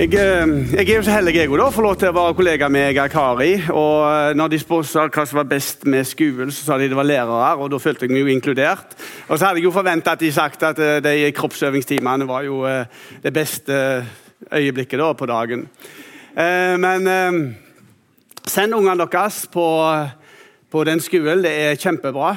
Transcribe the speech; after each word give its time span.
Jeg, 0.00 0.14
eh, 0.16 0.52
jeg 0.72 0.88
er 0.88 0.96
jo 0.96 1.02
så 1.04 1.12
heldig 1.12 1.34
jeg 1.34 1.50
å 1.52 1.66
få 1.68 1.82
lov 1.84 1.98
til 2.00 2.08
å 2.08 2.14
være 2.16 2.32
kollega 2.38 2.68
med 2.72 2.96
Kari. 3.12 3.50
og 3.68 4.06
eh, 4.08 4.30
når 4.32 4.48
de 4.48 4.58
spurte 4.62 5.02
hva 5.12 5.24
som 5.28 5.36
var 5.36 5.48
best 5.50 5.82
med 5.84 6.06
skolen, 6.08 6.48
så 6.48 6.64
sa 6.64 6.78
de 6.80 6.86
det 6.88 6.96
var 6.96 7.04
lærere. 7.04 7.58
og 7.60 7.68
Da 7.68 7.76
følte 7.76 8.06
jeg 8.06 8.14
meg 8.14 8.22
jo 8.22 8.30
inkludert. 8.32 8.94
Og 9.28 9.36
så 9.36 9.44
hadde 9.44 9.60
jeg 9.60 9.66
jo 9.66 9.74
forventa 9.74 10.14
at 10.16 10.22
de 10.24 10.30
sagt 10.32 10.64
at 10.64 10.80
eh, 10.80 11.02
de 11.04 11.32
kroppsøvingstimene 11.36 12.24
var 12.24 12.46
jo 12.48 12.64
det 13.20 13.32
beste 13.34 14.06
øyeblikket 14.48 15.02
da 15.02 15.10
på 15.12 15.28
dagen. 15.28 15.66
Men 16.80 17.10
send 18.48 18.72
ungene 18.72 19.04
deres 19.04 19.42
på, 19.52 19.66
på 20.72 20.86
den 20.88 21.04
skolen. 21.04 21.44
Det 21.44 21.52
er 21.52 21.76
kjempebra. 21.76 22.32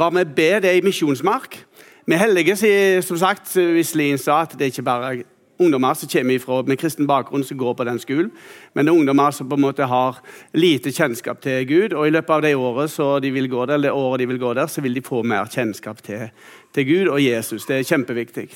Var 0.00 0.16
med 0.16 0.32
B, 0.32 0.48
det 0.56 0.72
er 0.72 0.80
i 0.80 0.86
misjonsmark. 0.88 1.60
Vi 2.06 2.16
er 2.16 2.24
heldige, 2.24 2.56
som 3.04 3.20
sagt, 3.20 3.52
hvis 3.52 3.92
Lien 3.94 4.16
sa, 4.16 4.40
at 4.48 4.56
det 4.56 4.70
er 4.70 4.72
ikke 4.72 4.88
bare 4.88 5.14
ungdommer 5.58 5.94
som 5.94 6.08
kommer 6.08 6.34
ifra, 6.34 6.62
med 6.62 6.78
kristen 6.80 7.06
bakgrunn 7.06 7.44
som 7.44 7.58
går 7.58 7.74
på 7.78 7.86
den 7.86 7.98
skolen. 8.02 8.30
Men 8.74 8.86
det 8.86 8.92
er 8.92 8.98
ungdommer 8.98 9.34
som 9.34 9.48
på 9.48 9.58
en 9.58 9.64
måte 9.64 9.86
har 9.88 10.18
lite 10.52 10.92
kjennskap 10.92 11.40
til 11.44 11.66
Gud. 11.68 11.94
Og 11.94 12.08
i 12.08 12.14
løpet 12.14 12.34
av 12.34 12.42
det 12.42 12.54
året, 12.56 12.90
så 12.90 13.18
de 13.22 13.30
vil 13.34 13.48
gå 13.50 13.66
der, 13.70 13.82
det 13.82 13.92
året 13.92 14.24
de 14.24 14.28
vil 14.32 14.40
gå 14.42 14.54
der, 14.54 14.66
så 14.66 14.82
vil 14.84 14.94
de 14.94 15.04
få 15.04 15.22
mer 15.22 15.50
kjennskap 15.50 16.02
til, 16.02 16.30
til 16.74 16.88
Gud 16.88 17.12
og 17.12 17.22
Jesus. 17.22 17.66
Det 17.66 17.78
er 17.78 17.90
kjempeviktig. 17.92 18.48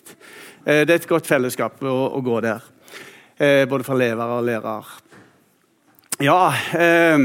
Eh, 0.66 0.82
det 0.86 0.90
er 0.90 0.98
et 0.98 1.10
godt 1.10 1.28
fellesskap 1.28 1.82
å, 1.82 1.98
å 2.18 2.24
gå 2.24 2.40
der. 2.44 2.66
Eh, 3.38 3.62
både 3.70 3.86
for 3.86 3.94
elever 3.94 4.34
og 4.38 4.44
lærere. 4.48 5.04
Ja 6.18 6.50
eh, 6.74 7.18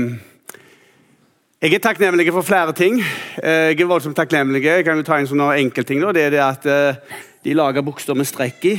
Jeg 1.64 1.74
er 1.74 1.82
takknemlig 1.82 2.28
for 2.36 2.46
flere 2.46 2.74
ting. 2.78 3.00
Jeg 3.40 3.80
er 3.80 3.88
voldsomt 3.88 4.18
takknemlig. 4.20 4.66
Jeg 4.68 4.84
kan 4.86 5.00
jo 5.00 5.06
ta 5.08 5.18
en 5.18 5.30
sånn 5.30 5.42
enkeltting. 5.48 6.04
Det 6.14 6.28
er 6.28 6.34
det 6.36 6.42
at 6.44 6.66
de 7.44 7.56
lager 7.56 7.86
bukser 7.88 8.20
med 8.20 8.28
strekk 8.28 8.68
i. 8.68 8.74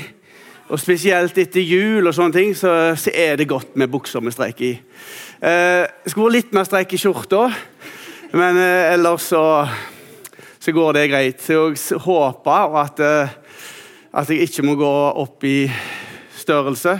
Og 0.73 0.81
Spesielt 0.81 1.37
etter 1.37 1.61
jul 1.61 2.07
og 2.09 2.15
sånne 2.17 2.33
ting, 2.33 2.55
så, 2.57 2.95
så 2.97 3.13
er 3.13 3.37
det 3.37 3.51
godt 3.51 3.75
med 3.77 3.91
bukser 3.93 4.23
med 4.25 4.33
streik 4.33 4.63
i. 4.65 4.73
Eh, 5.45 5.85
skulle 6.09 6.31
vært 6.31 6.37
litt 6.39 6.55
mer 6.57 6.65
streik 6.65 6.95
i 6.97 7.01
skjorta, 7.01 7.43
men 8.33 8.61
eh, 8.63 8.95
ellers 8.95 9.27
så, 9.29 9.43
så, 10.57 10.73
går 10.73 10.97
det 10.97 11.11
greit. 11.13 11.45
Så 11.45 11.59
jeg 11.75 12.01
håper 12.07 12.79
at, 12.81 13.05
eh, 13.05 13.37
at 14.17 14.33
jeg 14.33 14.49
ikke 14.49 14.65
må 14.65 14.79
gå 14.81 14.95
opp 15.21 15.45
i 15.45 15.69
størrelse, 16.41 16.97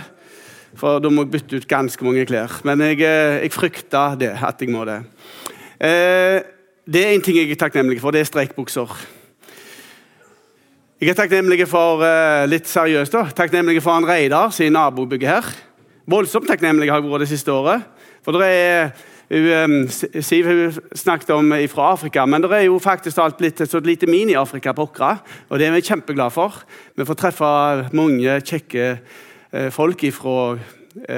for 0.77 1.01
da 1.01 1.09
må 1.09 1.25
jeg 1.25 1.33
bytte 1.33 1.57
ut 1.57 1.69
ganske 1.71 2.05
mange 2.05 2.27
klær. 2.29 2.59
Men 2.69 2.85
jeg, 2.85 3.01
eh, 3.01 3.41
jeg 3.47 3.55
frykter 3.55 4.19
det, 4.21 4.35
at 4.45 4.61
jeg 4.61 4.75
må 4.75 4.85
det. 4.85 5.01
Eh, 5.81 6.37
det 6.85 7.01
er 7.01 7.15
en 7.15 7.25
ting 7.25 7.41
jeg 7.41 7.49
er 7.49 7.63
takknemlig 7.65 7.97
for, 8.03 8.13
det 8.13 8.21
er 8.21 8.29
strekkbukser. 8.29 8.93
Jeg 10.95 11.09
er 11.11 11.17
takknemlig 11.17 11.65
for 11.67 11.99
uh, 11.99 12.45
litt 12.47 12.69
seriøst 12.71 13.11
da, 13.11 13.25
takknemlig 13.35 13.81
for 13.83 13.97
han 13.97 14.05
Reidar 14.07 14.53
sin 14.55 14.71
nabobygge 14.71 15.27
her. 15.27 15.47
Voldsomt 16.07 16.47
takknemlig 16.47 16.87
har 16.87 17.01
jeg 17.01 17.09
vært 17.11 17.25
det 17.25 17.31
siste 17.33 17.51
året. 17.51 17.81
For 18.23 18.31
det 18.39 18.45
er, 18.47 18.93
um, 19.67 19.73
Siv 19.91 20.47
hun 20.47 20.77
snakket 20.95 21.33
om 21.35 21.49
fra 21.67 21.89
Afrika, 21.97 22.23
men 22.23 22.45
det 22.45 22.51
er 22.55 22.63
jo 22.69 22.77
faktisk 22.79 23.19
alt 23.19 23.35
blitt 23.41 23.59
et 23.59 23.67
sånt 23.67 23.89
lite 23.89 24.07
mini-Afrika 24.07 24.71
på 24.71 24.85
Åkra. 24.87 25.09
Og 25.49 25.59
det 25.59 25.67
er 25.67 25.75
vi 25.75 25.81
kjempeglade 25.83 26.31
for. 26.31 26.61
Vi 26.95 27.07
får 27.09 27.19
treffe 27.19 27.49
mange 27.91 28.37
kjekke 28.39 28.85
uh, 28.95 29.67
folk 29.75 30.05
fra 30.15 30.37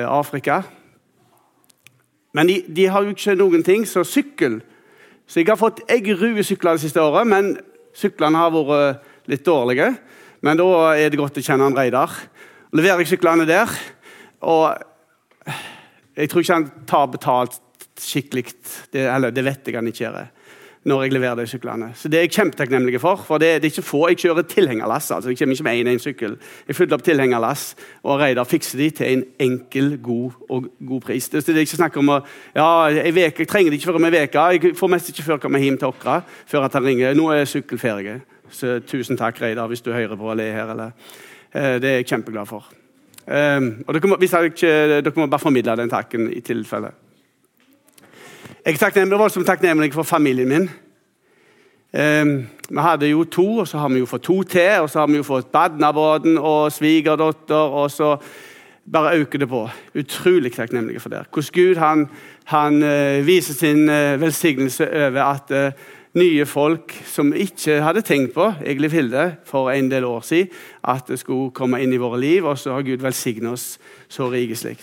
Afrika. 0.09 0.63
Men 2.33 2.49
de, 2.49 2.63
de, 2.65 2.87
har 2.89 3.05
jo 3.05 3.13
ikke 3.13 3.37
noen 3.37 3.61
ting, 3.61 3.85
så 3.85 4.01
sykkel 4.01 4.57
Så 5.27 5.43
jeg 5.43 5.51
har 5.51 5.59
fått 5.59 5.83
eggerue 5.91 6.41
sykler 6.41 6.79
det 6.79 6.87
siste 6.87 7.03
året, 7.03 7.29
men 7.29 7.59
syklene 7.93 8.41
har 8.41 8.49
vært 8.55 9.06
litt 9.31 9.45
dårlige. 9.45 9.91
Men 10.45 10.59
da 10.59 10.67
er 10.95 11.11
det 11.11 11.19
godt 11.19 11.39
å 11.39 11.43
kjenne 11.43 11.67
han 11.67 11.77
Reidar. 11.77 12.13
Leverer 12.75 13.03
jeg 13.03 13.13
syklene 13.15 13.47
der, 13.47 13.71
og 14.45 14.75
jeg 16.17 16.29
tror 16.29 16.43
ikke 16.43 16.57
han 16.57 16.71
tar 16.89 17.07
betalt 17.13 17.61
skikkelig. 17.97 18.51
Det, 18.93 19.07
eller 19.07 19.33
det 19.33 19.45
vet 19.45 19.69
jeg 19.69 19.79
han 19.79 19.87
ikke 19.89 20.05
gjør 20.05 20.25
når 20.87 21.01
jeg 21.03 21.13
leverer 21.17 21.35
de 21.35 21.47
syklene. 21.47 21.89
Så 21.95 22.07
Det 22.07 22.17
er 22.17 22.21
jeg 22.21 22.31
kjempetakknemlig 22.31 23.01
for. 23.01 23.15
for 23.15 23.37
det, 23.37 23.61
det, 23.61 23.67
er 23.67 23.75
ikke 23.75 23.81
få. 23.81 24.07
Jeg 24.07 24.17
kjører 24.17 24.41
tilhengerlass. 24.41 25.11
altså 25.11 25.29
Jeg 25.29 25.37
kommer 25.37 25.55
ikke 25.55 25.63
med 25.63 25.85
én 25.85 25.89
en 25.91 25.99
sykkel. 25.99 26.37
Jeg 26.67 26.75
fyller 26.75 26.93
opp 26.93 27.03
tilhengerlass, 27.03 27.75
og 28.03 28.19
Reidar 28.19 28.43
fikser 28.43 28.77
de 28.77 28.89
til 28.89 29.05
en 29.07 29.23
enkel, 29.39 29.97
god 30.03 30.31
og 30.49 30.65
god 30.87 31.01
pris. 31.01 31.29
Det, 31.29 31.45
det 31.45 31.55
er 31.55 31.59
ikke 31.59 31.81
snakk 31.81 31.97
om 31.97 32.09
å, 32.09 32.19
ja, 32.55 32.85
jeg, 32.87 33.15
vek, 33.15 33.39
jeg 33.39 33.47
trenger 33.47 33.71
det 33.71 33.79
ikke 33.79 33.91
før 33.91 33.99
om 33.99 34.05
ei 34.05 34.23
uke. 34.23 34.39
Jeg 34.39 34.75
får 34.75 34.87
mest 34.87 35.09
ikke 35.09 35.23
før 35.23 35.33
jeg 35.33 35.41
kommer 35.41 35.59
hjem 35.59 35.77
til 35.77 35.87
Åkra 35.87 36.21
før 36.45 36.69
at 36.69 36.73
han 36.73 36.85
ringer. 36.85 37.13
Nå 37.13 37.29
er 37.31 37.45
sykkelferie. 37.45 38.21
Så 38.51 38.79
tusen 38.79 39.17
takk, 39.17 39.41
Reidar, 39.41 39.67
hvis 39.67 39.81
du 39.81 39.91
hører 39.93 40.15
på 40.15 40.29
og 40.29 40.37
ler 40.37 40.53
her. 40.53 40.71
Eller. 40.71 40.91
Eh, 41.53 41.81
det 41.81 41.89
er 41.89 41.95
jeg 42.01 42.07
kjempeglad 42.07 42.45
for. 42.45 42.65
Um, 43.27 43.83
og 43.87 43.91
dere 43.93 44.07
må, 44.07 44.15
jeg 44.23 45.01
dere 45.03 45.11
må 45.15 45.25
bare 45.27 45.39
formidle 45.39 45.75
den 45.75 45.89
takken 45.91 46.29
i 46.31 46.39
tilfelle. 46.39 46.93
Jeg 48.65 48.79
er 48.81 49.17
voldsomt 49.17 49.45
takknemlig 49.47 49.93
for 49.93 50.03
familien 50.03 50.47
min. 50.47 50.69
Um, 51.91 52.47
vi 52.69 52.79
hadde 52.79 53.07
jo 53.07 53.23
to, 53.23 53.57
og 53.57 53.67
så 53.67 53.77
har 53.77 53.89
vi 53.89 53.99
jo 53.99 54.05
fått 54.05 54.23
to 54.23 54.43
til. 54.43 54.81
Og 54.81 54.89
så 54.89 54.99
har 54.99 55.07
vi 55.07 55.19
jo 55.19 55.23
fått 55.23 55.51
Badnabåten 55.51 56.37
og 56.37 56.71
svigerdatter, 56.71 57.55
og 57.55 57.91
så 57.91 58.17
bare 58.91 59.17
øker 59.17 59.39
det 59.39 59.49
på. 59.49 59.69
Utrolig 59.95 60.53
takknemlig 60.53 61.01
for 61.01 61.09
det. 61.09 61.25
Hvordan 61.33 61.51
Gud 61.53 61.75
han, 61.75 62.07
han 62.45 62.83
uh, 62.83 63.27
viser 63.27 63.53
sin 63.53 63.89
uh, 63.89 64.21
velsignelse 64.21 64.87
over 64.87 65.23
at 65.23 65.73
nye 66.17 66.45
folk 66.49 66.93
som 67.07 67.29
ikke 67.35 67.79
hadde 67.83 68.03
tenkt 68.05 68.33
på 68.35 68.47
egentlig 68.61 68.91
Hilde, 68.95 69.25
for 69.45 69.71
en 69.71 69.91
del 69.91 70.05
år 70.07 70.25
siden, 70.25 70.49
at 70.83 71.07
det 71.07 71.19
skulle 71.21 71.53
komme 71.55 71.81
inn 71.83 71.93
i 71.93 72.01
våre 72.01 72.19
liv. 72.19 72.45
Og 72.45 72.57
så 72.59 72.73
har 72.73 72.85
Gud 72.85 73.03
velsignet 73.03 73.51
oss 73.51 73.67
så 74.09 74.29
rikelig. 74.31 74.77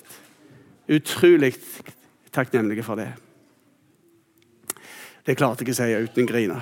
Utrolig 0.88 1.54
takknemlige 2.32 2.84
for 2.86 3.00
det. 3.00 3.10
Det 5.24 5.36
klarte 5.38 5.64
jeg 5.64 5.70
ikke 5.70 5.76
å 5.76 5.80
si 5.80 6.04
uten 6.04 6.26
å 6.26 6.28
grine. 6.28 6.60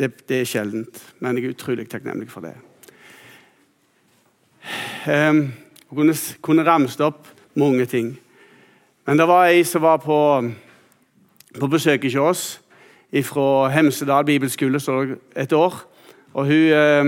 Det, 0.00 0.08
det, 0.28 0.40
er 0.40 0.48
sjeldent, 0.48 1.00
men 1.20 1.36
jeg 1.36 1.44
er 1.44 1.54
utrolig 1.54 1.84
takknemlig 1.90 2.30
for 2.32 2.46
det. 2.46 2.54
Jeg 5.04 5.50
kunne, 5.90 6.14
kunne 6.40 6.64
ramset 6.64 7.02
opp 7.04 7.28
mange 7.58 7.84
ting. 7.90 8.14
Men 9.04 9.20
det 9.20 9.26
var 9.28 9.50
ei 9.50 9.60
som 9.66 9.84
var 9.84 10.00
på, 10.00 10.16
på 11.58 11.68
besøk 11.68 12.06
hos 12.06 12.16
oss 12.22 12.44
fra 13.10 13.68
Hemsedal 13.68 14.24
bibelskole 14.24 14.80
et 15.36 15.52
år. 15.52 15.74
Og 16.34 16.46
Hun 16.46 16.52
eh, 16.54 17.04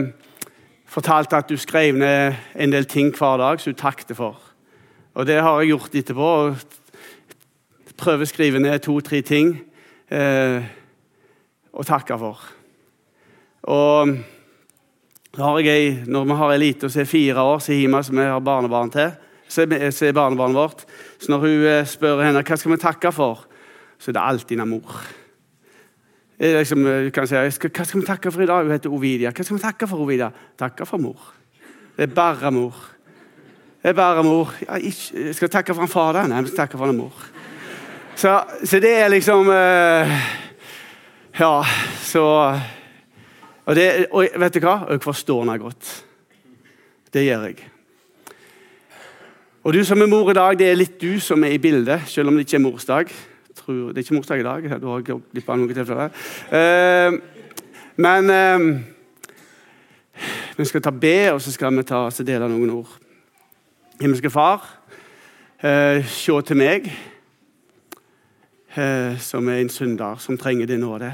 fortalte 0.86 1.36
at 1.36 1.44
hun 1.48 1.58
skrev 1.58 1.94
ned 1.94 2.34
en 2.58 2.72
del 2.72 2.84
ting 2.84 3.14
hver 3.16 3.36
dag 3.36 3.60
som 3.60 3.70
hun 3.70 3.78
takket 3.78 4.16
for. 4.16 4.40
Og 5.14 5.26
Det 5.26 5.42
har 5.42 5.60
jeg 5.60 5.68
gjort 5.68 5.94
etterpå. 5.94 6.54
Prøver 7.96 8.26
å 8.26 8.28
skrive 8.28 8.58
ned 8.58 8.82
to-tre 8.82 9.22
ting 9.22 9.54
eh, 10.10 10.62
og 11.72 11.86
takke 11.86 12.18
for. 12.18 12.42
Og 13.62 14.18
jeg, 15.38 16.02
Når 16.06 16.24
vi 16.24 16.34
har 16.34 16.52
ei 16.52 16.58
lita 16.58 16.88
som 16.88 17.00
er 17.00 17.04
fire 17.04 17.40
år, 17.40 17.58
så 17.58 17.72
hjemme, 17.72 18.02
som 18.02 18.16
vi 18.16 18.22
har 18.22 18.40
barnebarn 18.40 18.90
til, 18.90 19.12
så 19.48 19.62
er 19.62 20.12
barnebarnet 20.12 20.56
vårt, 20.56 20.84
så 21.20 21.30
når 21.30 21.38
hun 21.38 21.64
eh, 21.68 21.86
spør 21.86 22.24
henne 22.24 22.42
hva 22.42 22.56
skal 22.56 22.72
vi 22.72 22.80
takke 22.80 23.12
for, 23.12 23.46
så 23.98 24.10
er 24.10 24.16
det 24.16 24.22
alltid 24.22 24.60
en 24.60 24.68
mor. 24.68 25.21
Liksom, 26.42 26.86
eh, 26.86 27.10
kan 27.14 27.26
si, 27.26 27.36
hva 27.38 27.50
skal 27.86 28.00
vi 28.00 28.06
takke 28.06 28.30
for 28.32 28.42
i 28.42 28.46
dag? 28.46 28.64
Hun 28.64 28.74
heter 28.74 28.90
Ovidia. 28.90 29.30
Hva 29.30 29.44
skal 29.44 29.56
vi 29.56 29.62
takke 29.62 29.86
for, 29.86 30.02
Ovidia? 30.02 30.32
Takke 30.58 30.86
for 30.86 30.98
mor. 30.98 31.20
Det 31.96 32.08
er 32.08 32.14
bare 32.14 32.50
mor. 32.50 32.74
Det 33.82 33.90
er 33.90 33.94
bare 33.94 34.24
mor. 34.26 34.50
Ja, 34.66 34.74
ikke, 34.74 35.34
skal 35.34 35.46
jeg 35.46 35.50
takke 35.50 35.74
for 35.74 35.86
en 35.86 36.14
da? 36.14 36.26
Nei, 36.26 36.42
vi 36.42 36.50
skal 36.50 36.64
takke 36.66 36.78
for 36.78 36.90
en 36.90 36.96
mor. 36.96 37.12
Så, 38.16 38.42
så, 38.64 38.80
det 38.80 38.90
er 38.90 39.08
liksom 39.08 39.48
uh, 39.48 40.18
Ja, 41.38 41.62
så 42.02 42.24
og, 43.64 43.76
det, 43.76 44.06
og, 44.10 44.26
vet 44.36 44.54
du 44.54 44.60
hva? 44.60 44.80
Jeg 44.90 45.02
forstår 45.02 45.44
henne 45.44 45.58
godt. 45.58 46.04
Det 47.14 47.22
gjør 47.24 47.46
jeg. 47.46 47.68
Og 49.62 49.74
du 49.74 49.84
som 49.84 50.02
er 50.02 50.10
mor 50.10 50.30
i 50.30 50.34
dag, 50.34 50.58
det 50.58 50.70
er 50.70 50.74
litt 50.80 50.98
du 51.00 51.20
som 51.20 51.44
er 51.44 51.54
i 51.54 51.62
bildet, 51.62 52.02
selv 52.06 52.28
om 52.28 52.34
det 52.34 52.48
ikke 52.48 52.58
er 52.58 52.66
morsdag 52.66 53.14
tror, 53.64 53.92
Det 53.92 53.98
er 53.98 54.04
ikke 54.06 54.14
morsdag 54.14 54.40
i 54.40 54.42
dag. 54.42 54.80
Du 54.80 54.86
har 54.90 55.02
glipp 55.06 55.48
av 55.48 55.58
noen 55.58 55.74
tilfeller. 55.74 56.10
Uh, 56.52 57.12
men 57.96 58.30
uh, 58.30 58.80
vi 60.56 60.64
skal 60.68 60.82
ta 60.82 60.90
B, 60.90 61.06
og 61.32 61.40
så 61.42 61.52
skal 61.54 61.76
vi 61.76 61.86
ta, 61.86 62.04
så 62.10 62.26
dele 62.26 62.48
noen 62.50 62.74
ord. 62.74 62.92
Himmelske 64.00 64.30
Far, 64.30 64.66
uh, 65.62 66.02
se 66.06 66.38
til 66.48 66.56
meg, 66.60 66.92
som 69.20 69.48
er 69.52 69.58
en 69.60 69.68
synder 69.68 70.16
som 70.16 70.38
trenger 70.40 70.64
din 70.70 70.80
nåde. 70.80 71.10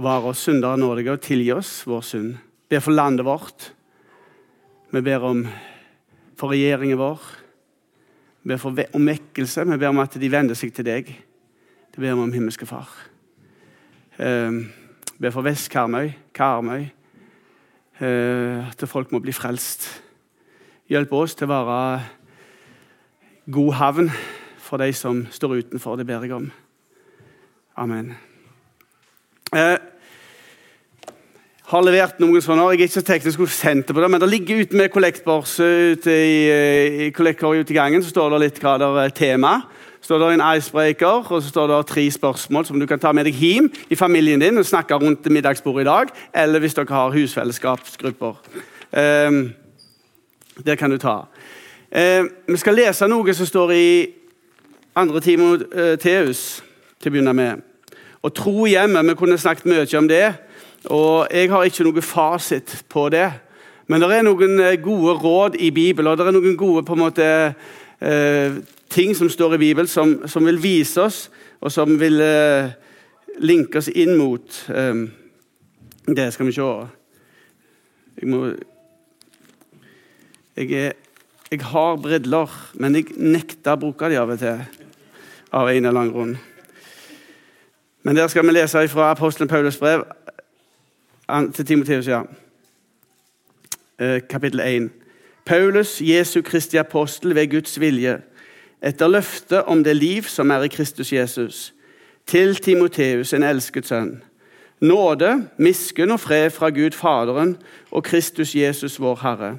Vare 0.00 0.30
oss 0.30 0.46
syndere 0.46 0.78
nådige 0.80 1.12
og 1.12 1.20
tilgi 1.20 1.50
oss 1.52 1.82
vår 1.84 2.00
synd. 2.00 2.30
Be 2.68 2.80
for 2.80 2.96
landet 2.96 3.26
vårt. 3.28 3.74
Vi 4.88 5.02
ber 5.04 5.26
om 5.28 5.42
for 6.40 6.54
regjeringen 6.54 6.96
vår. 6.96 7.20
Vi 8.46 8.54
ber 8.54 8.84
om 8.94 9.06
vekkelse. 9.06 9.64
Vi 9.64 9.76
ber 9.76 9.88
om 9.88 9.98
at 9.98 10.14
de 10.14 10.30
vender 10.30 10.54
seg 10.54 10.70
til 10.74 10.86
deg. 10.86 11.08
Det 11.90 11.98
ber 11.98 12.12
vi 12.12 12.22
om 12.22 12.32
himmelske 12.32 12.66
Far. 12.66 12.86
Ehm, 14.22 14.60
vi 15.16 15.24
ber 15.24 15.32
for 15.34 15.42
Vest-Karmøy, 15.42 16.12
Karmøy. 16.34 16.86
Eh, 18.00 18.68
at 18.68 18.88
folk 18.88 19.10
må 19.12 19.18
bli 19.18 19.32
frelst. 19.32 19.88
Hjelp 20.88 21.12
oss 21.12 21.34
til 21.34 21.50
å 21.50 21.56
være 21.56 22.04
god 23.50 23.72
havn 23.72 24.10
for 24.62 24.78
de 24.78 24.92
som 24.92 25.26
står 25.26 25.58
utenfor. 25.64 25.96
Det 25.96 26.06
ber 26.06 26.22
jeg 26.22 26.38
om. 26.38 26.52
Amen. 27.76 28.14
Har 31.66 31.82
levert 31.82 32.20
noen 32.22 32.38
sånne, 32.38 32.62
Jeg 32.70 32.78
er 32.78 32.86
ikke 32.86 32.94
så 32.94 33.02
teknisk 33.02 33.40
sendt 33.50 33.88
på 33.90 33.98
det, 34.00 34.08
men 34.10 34.20
det 34.20 34.28
ligger 34.30 34.60
ute 34.62 34.76
med 34.76 34.92
kollektbors 34.94 35.58
ute 35.58 36.12
i, 36.14 37.08
i, 37.08 37.10
ute 37.10 37.72
i 37.72 37.74
gangen. 37.74 38.02
Så 38.02 38.12
står 38.12 38.30
det 38.30 38.38
litt 38.44 38.60
hva 38.62 38.76
det 38.78 38.86
er 39.02 39.10
tema. 39.10 39.64
Så 39.98 40.12
står 40.12 40.22
det 40.22 40.28
en 40.36 40.44
icebreaker 40.46 41.26
og 41.26 41.42
så 41.42 41.48
står 41.48 41.66
det 41.72 41.80
tre 41.90 42.04
spørsmål 42.10 42.66
som 42.66 42.78
du 42.78 42.86
kan 42.86 43.02
ta 43.02 43.10
med 43.10 43.26
deg 43.26 43.34
hjem 43.34 43.66
i 43.90 43.98
familien 43.98 44.38
din 44.38 44.62
og 44.62 44.66
snakke 44.66 44.94
rundt 44.94 45.26
middagsbordet 45.26 45.82
i 45.82 45.90
dag, 45.90 46.14
eller 46.34 46.62
hvis 46.62 46.78
dere 46.78 46.94
har 46.94 47.10
husfellesskapsgrupper. 47.10 48.38
Um, 48.94 49.50
det 50.62 50.78
kan 50.78 50.90
du 50.90 51.02
ta. 51.02 51.26
Um, 51.90 52.30
vi 52.46 52.62
skal 52.62 52.78
lese 52.78 53.10
noe 53.10 53.34
som 53.34 53.46
står 53.46 53.74
i 53.74 53.86
2. 54.94 55.18
Timoteus 55.18 56.62
til 57.02 57.10
å 57.10 57.18
begynne 57.18 57.34
med. 57.34 57.66
Og 58.22 58.38
tro 58.38 58.70
hjemme. 58.70 59.02
Vi 59.10 59.18
kunne 59.18 59.38
snakket 59.38 59.66
mye 59.66 59.98
om 59.98 60.06
det. 60.06 60.45
Og 60.86 61.26
jeg 61.30 61.50
har 61.50 61.66
ikke 61.66 61.86
noe 61.86 62.02
fasit 62.04 62.84
på 62.88 63.08
det. 63.10 63.26
Men 63.86 64.02
det 64.02 64.10
er 64.14 64.24
noen 64.26 64.60
eh, 64.62 64.78
gode 64.82 65.14
råd 65.22 65.58
i 65.62 65.70
Bibelen, 65.70 66.10
og 66.10 66.18
det 66.18 66.26
er 66.26 66.34
noen 66.34 66.56
gode 66.58 66.82
på 66.86 66.96
en 66.96 67.02
måte, 67.04 67.26
eh, 68.00 68.58
ting 68.90 69.14
som 69.16 69.30
står 69.30 69.54
i 69.54 69.62
Bibelen, 69.62 69.90
som, 69.90 70.16
som, 70.26 70.46
vil 70.46 70.58
vise 70.62 71.02
oss, 71.02 71.20
og 71.60 71.72
som 71.72 71.94
vil 72.00 72.20
eh, 72.22 72.74
linke 73.38 73.78
oss 73.78 73.88
inn 73.88 74.16
mot 74.18 74.62
eh, 74.70 75.06
Det 76.06 76.32
skal 76.32 76.46
vi 76.46 76.52
se. 76.54 76.66
Jeg 78.16 78.28
må 78.30 78.44
jeg, 80.56 80.72
er, 80.72 80.92
jeg 81.50 81.62
har 81.62 81.96
briller, 82.00 82.52
men 82.74 82.94
jeg 82.94 83.10
nekter 83.18 83.74
å 83.74 83.80
bruke 83.80 84.08
dem 84.08 84.22
av 84.22 84.30
og 84.32 84.38
til. 84.40 84.62
Av 85.52 85.68
en 85.68 85.84
eller 85.84 86.00
annen 86.00 86.12
grunn. 86.14 86.36
Men 88.06 88.16
der 88.16 88.30
skal 88.30 88.46
vi 88.46 88.54
lese 88.54 88.86
fra 88.88 89.10
apostelen 89.10 89.50
Paulus 89.50 89.76
brev 89.82 90.06
til 91.26 91.66
Timoteus, 91.66 92.06
ja. 92.06 92.22
Eh, 93.98 94.20
kapittel 94.30 94.60
1. 94.60 94.90
Paulus, 95.46 96.00
Jesu 96.00 96.42
Kristi 96.42 96.76
apostel 96.76 97.34
ved 97.34 97.50
Guds 97.50 97.80
vilje, 97.80 98.18
etter 98.82 99.08
løftet 99.08 99.64
om 99.64 99.84
det 99.84 99.96
liv 99.96 100.22
som 100.22 100.50
er 100.50 100.62
i 100.62 100.68
Kristus 100.68 101.12
Jesus, 101.12 101.74
til 102.26 102.54
Timoteus, 102.56 103.32
en 103.32 103.42
elsket 103.42 103.86
sønn. 103.86 104.22
Nåde, 104.80 105.48
miskunn 105.58 106.10
og 106.10 106.20
fred 106.20 106.50
fra 106.50 106.70
Gud 106.70 106.94
Faderen 106.94 107.56
og 107.90 108.04
Kristus 108.04 108.54
Jesus, 108.54 109.00
vår 109.00 109.18
Herre. 109.22 109.56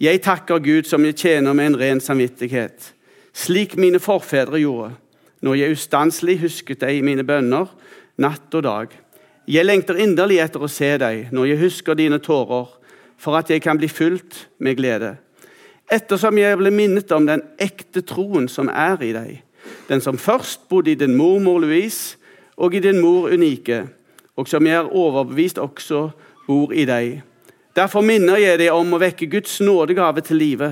Jeg 0.00 0.22
takker 0.22 0.58
Gud 0.58 0.82
som 0.82 1.04
jeg 1.04 1.16
tjener 1.16 1.52
med 1.52 1.66
en 1.66 1.78
ren 1.80 2.00
samvittighet, 2.00 2.94
slik 3.32 3.76
mine 3.76 4.00
forfedre 4.00 4.60
gjorde, 4.60 4.92
når 5.40 5.54
jeg 5.54 5.78
ustanselig 5.78 6.40
husket 6.40 6.80
deg 6.80 6.98
i 6.98 7.06
mine 7.06 7.24
bønner 7.24 7.72
natt 8.18 8.54
og 8.54 8.62
dag. 8.62 9.03
Jeg 9.44 9.66
lengter 9.66 9.98
inderlig 10.00 10.38
etter 10.40 10.62
å 10.64 10.70
se 10.72 10.94
deg 11.00 11.28
når 11.34 11.50
jeg 11.50 11.60
husker 11.66 11.98
dine 11.98 12.20
tårer, 12.22 12.68
for 13.20 13.36
at 13.36 13.50
jeg 13.52 13.62
kan 13.64 13.78
bli 13.78 13.90
fylt 13.92 14.46
med 14.58 14.78
glede. 14.78 15.14
Ettersom 15.92 16.38
jeg 16.40 16.56
ble 16.56 16.72
minnet 16.72 17.12
om 17.12 17.26
den 17.28 17.42
ekte 17.60 18.00
troen 18.08 18.48
som 18.48 18.70
er 18.72 18.96
i 19.04 19.12
deg, 19.12 19.42
den 19.88 20.00
som 20.00 20.16
først 20.20 20.64
bodde 20.70 20.94
i 20.94 20.98
din 20.98 21.16
mormor 21.16 21.60
Louise 21.60 22.16
og 22.56 22.74
i 22.74 22.80
din 22.80 23.02
mor 23.04 23.28
Unike, 23.32 23.84
og 24.36 24.48
som 24.48 24.64
jeg 24.66 24.80
er 24.80 24.88
overbevist 24.88 25.60
også 25.60 26.08
bor 26.48 26.72
i 26.72 26.86
deg. 26.88 27.20
Derfor 27.76 28.04
minner 28.06 28.40
jeg 28.40 28.58
deg 28.62 28.72
om 28.72 28.96
å 28.96 29.02
vekke 29.02 29.28
Guds 29.28 29.58
nådegave 29.60 30.24
til 30.24 30.40
live, 30.40 30.70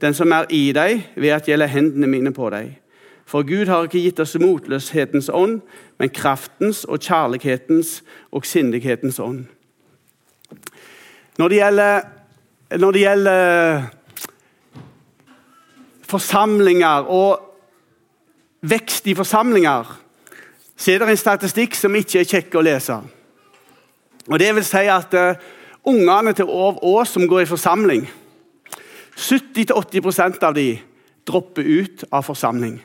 den 0.00 0.16
som 0.16 0.32
er 0.32 0.48
i 0.52 0.70
deg, 0.76 1.08
ved 1.16 1.36
at 1.36 1.48
jeg 1.48 1.60
la 1.60 1.68
hendene 1.70 2.08
mine 2.10 2.32
på 2.36 2.48
deg. 2.52 2.79
For 3.30 3.46
Gud 3.46 3.68
har 3.70 3.86
ikke 3.86 4.02
gitt 4.02 4.20
oss 4.22 4.34
motløshetens 4.42 5.28
ånd, 5.30 5.60
men 6.02 6.10
kraftens 6.10 6.82
og 6.88 6.98
kjærlighetens 6.98 8.00
og 8.34 8.46
sindighetens 8.48 9.20
ånd. 9.22 9.44
Når 11.38 11.52
det 11.52 11.60
gjelder, 11.60 12.00
når 12.82 12.96
det 12.96 13.04
gjelder 13.04 13.82
forsamlinger 16.10 17.06
og 17.06 17.46
vekst 18.66 19.06
i 19.06 19.14
forsamlinger, 19.14 19.94
så 20.76 20.90
er 20.90 20.98
det 20.98 21.12
en 21.14 21.22
statistikk 21.22 21.78
som 21.78 21.94
ikke 21.94 22.24
er 22.24 22.28
kjekk 22.34 22.58
å 22.58 22.66
lese. 22.66 22.98
Og 24.26 24.38
Det 24.38 24.54
vil 24.58 24.66
si 24.66 24.84
at 24.90 25.14
uh, 25.14 25.38
ungene 25.86 26.34
til 26.34 26.50
Ås 26.50 27.14
som 27.14 27.28
går 27.28 27.46
i 27.46 27.50
forsamling 27.50 28.08
70-80% 29.20 30.42
av 30.42 30.54
de 30.56 30.70
dropper 31.28 31.62
ut 31.62 32.04
av 32.10 32.24
forsamling. 32.26 32.80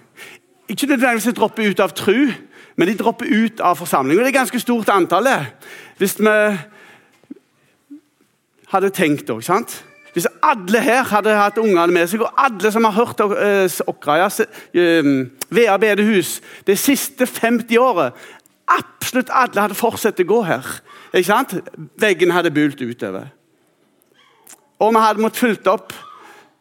Ikke 0.69 0.87
nødvendigvis 0.89 1.33
dropper 1.37 1.69
ut 1.69 1.79
av 1.79 1.93
tru, 1.93 2.31
men 2.75 2.87
de 2.87 2.97
dropper 2.97 3.25
ut 3.29 3.59
av 3.61 3.75
forsamling. 3.77 4.19
Og 4.19 4.25
Det 4.25 4.33
er 4.33 4.39
ganske 4.39 4.59
stort 4.59 4.89
antall. 4.89 5.27
Hvis 5.97 6.19
vi 6.19 6.57
hadde 8.73 8.89
tenkt 8.89 9.29
òg, 9.29 9.43
sant? 9.45 9.83
Hvis 10.15 10.27
alle 10.43 10.79
her 10.79 11.03
hadde 11.03 11.35
hatt 11.35 11.57
ungene 11.59 11.91
med 11.91 12.07
seg, 12.07 12.23
og 12.23 12.39
alle 12.39 12.71
som 12.71 12.85
har 12.87 12.95
hørt 12.95 13.19
uh, 13.19 13.67
Åkra, 13.91 14.25
uh, 14.25 15.09
Vea 15.49 15.77
bedehus 15.77 16.39
de 16.67 16.75
siste 16.79 17.27
50 17.27 17.77
året 17.77 18.13
Absolutt 18.65 19.29
alle 19.29 19.61
hadde 19.61 19.77
fortsatt 19.77 20.19
å 20.23 20.25
gå 20.25 20.39
her. 20.47 20.65
Ikke 21.13 21.27
sant? 21.27 21.51
Veggen 22.01 22.31
hadde 22.33 22.49
bult 22.55 22.79
utover. 22.81 23.27
Og 24.81 24.95
vi 24.95 25.03
hadde 25.03 25.21
måttet 25.21 25.43
fylt 25.43 25.67
opp 25.69 25.93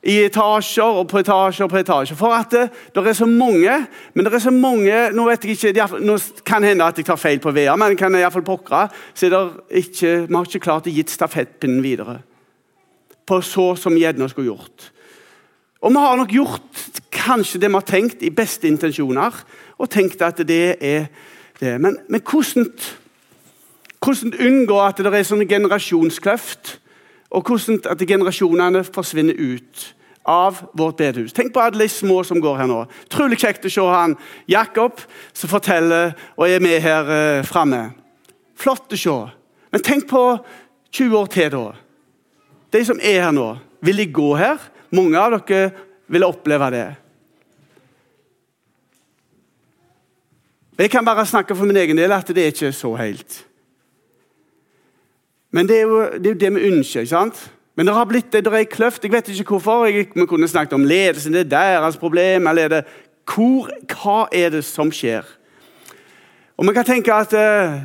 i 0.04 0.18
etasjer 0.26 0.98
og 1.00 1.06
på 1.08 1.22
etasjer 1.22 1.64
og 1.64 1.72
på 1.72 1.80
etasjer. 1.80 2.18
For 2.18 2.34
at 2.36 2.52
det, 2.52 2.64
det, 2.94 3.04
er 3.08 3.16
så 3.16 3.28
mange 3.28 3.76
men 4.14 4.26
det 4.26 4.34
er 4.34 4.44
så 4.44 4.52
mange, 4.52 4.98
Nå 5.16 5.26
vet 5.28 5.44
jeg 5.44 5.56
ikke, 5.56 6.00
nå 6.04 6.18
kan 6.46 6.64
hende 6.64 6.84
at 6.84 6.98
jeg 7.00 7.08
tar 7.08 7.20
feil 7.20 7.40
på 7.40 7.52
Vea, 7.56 7.76
men 7.80 7.96
kan 7.96 8.12
jeg 8.12 8.24
iallfall 8.24 8.44
pokre, 8.44 8.88
så 9.14 9.30
ikke, 9.70 10.26
vi 10.28 10.34
har 10.34 10.48
ikke 10.48 10.64
klart 10.66 10.88
å 10.90 10.92
gitt 10.92 11.12
stafettpinnen 11.12 11.82
videre. 11.84 12.18
På 13.24 13.40
så 13.40 13.72
som 13.80 13.96
gjerne 13.96 14.28
skulle 14.28 14.52
gjort. 14.52 14.90
Og 15.84 15.92
vi 15.92 16.00
har 16.00 16.16
nok 16.20 16.32
gjort 16.32 16.84
kanskje 17.14 17.60
det 17.60 17.70
vi 17.70 17.78
har 17.78 17.88
tenkt 17.88 18.22
i 18.24 18.32
beste 18.32 18.68
intensjoner, 18.68 19.40
og 19.78 19.90
tenkt 19.90 20.22
at 20.22 20.40
det 20.46 20.76
er 20.80 21.08
det. 21.60 21.80
Men, 21.80 21.98
men 22.08 22.20
hvordan, 22.20 22.70
hvordan 24.04 24.34
unngå 24.40 24.80
at 24.84 25.00
det 25.00 25.12
er 25.12 25.28
sånn 25.28 25.48
generasjonskløft? 25.48 26.78
Og 27.30 27.44
hvordan 27.48 27.80
at 27.90 28.02
generasjonene 28.08 28.84
forsvinner 28.84 29.38
ut 29.38 29.94
av 30.24 30.62
vårt 30.72 30.96
bedehus. 30.96 31.34
Tenk 31.36 31.52
på 31.52 31.60
alle 31.60 31.84
de 31.84 31.88
små 31.92 32.22
som 32.24 32.40
går 32.40 32.62
her 32.62 32.68
nå. 32.70 32.80
Utrolig 33.08 33.38
kjekt 33.42 33.66
å 33.68 33.72
se 33.72 33.84
han 33.92 34.16
Jakob 34.48 35.02
som 35.36 35.52
forteller 35.52 36.14
og 36.38 36.48
er 36.48 36.64
med 36.64 36.80
her 36.84 37.10
eh, 37.12 37.46
framme. 37.46 37.90
Flott 38.56 38.92
å 38.94 39.00
se. 39.00 39.16
Men 39.74 39.84
tenk 39.84 40.08
på 40.08 40.24
20 40.94 41.18
år 41.18 41.32
til, 41.34 41.56
da. 41.56 41.74
De 42.74 42.84
som 42.86 43.00
er 43.02 43.20
her 43.26 43.34
nå, 43.34 43.48
vil 43.84 44.00
de 44.00 44.08
gå 44.14 44.30
her? 44.38 44.62
Mange 44.94 45.18
av 45.20 45.34
dere 45.34 45.72
vil 46.10 46.26
oppleve 46.26 46.70
det. 46.74 46.86
Jeg 50.78 50.90
kan 50.90 51.06
bare 51.06 51.26
snakke 51.26 51.54
for 51.54 51.68
min 51.70 51.78
egen 51.78 51.98
del 51.98 52.12
at 52.14 52.30
det 52.34 52.42
er 52.42 52.54
ikke 52.54 52.72
så 52.74 52.94
helt. 52.98 53.44
Men 55.54 55.68
det 55.70 55.76
er 55.78 55.84
jo 55.86 56.00
det, 56.02 56.26
er 56.26 56.32
jo 56.32 56.40
det 56.40 56.54
vi 56.54 56.68
ønsker. 56.72 57.04
ikke 57.04 57.14
sant? 57.14 57.50
Men 57.76 57.86
det 57.86 57.94
har 57.94 58.06
blitt 58.10 58.32
det 58.32 58.46
er 58.46 58.64
kløft. 58.70 59.04
Jeg 59.04 59.12
vet 59.12 59.28
ikke 59.28 59.54
hvorfor. 59.54 59.86
Jeg, 59.86 60.08
vi 60.14 60.26
kunne 60.26 60.48
snakket 60.48 60.74
om 60.74 60.84
ledelsen, 60.84 61.32
det 61.32 61.46
er 61.46 61.52
deres 61.54 61.96
problem. 61.96 62.46
eller 62.46 62.64
er 62.64 62.68
det, 62.68 62.84
hvor, 63.34 63.70
Hva 63.86 64.26
er 64.32 64.50
det 64.50 64.64
som 64.64 64.90
skjer? 64.92 65.22
Og 66.56 66.66
vi 66.66 66.74
kan 66.74 66.84
tenke 66.84 67.14
at 67.14 67.32
eh, 67.32 67.80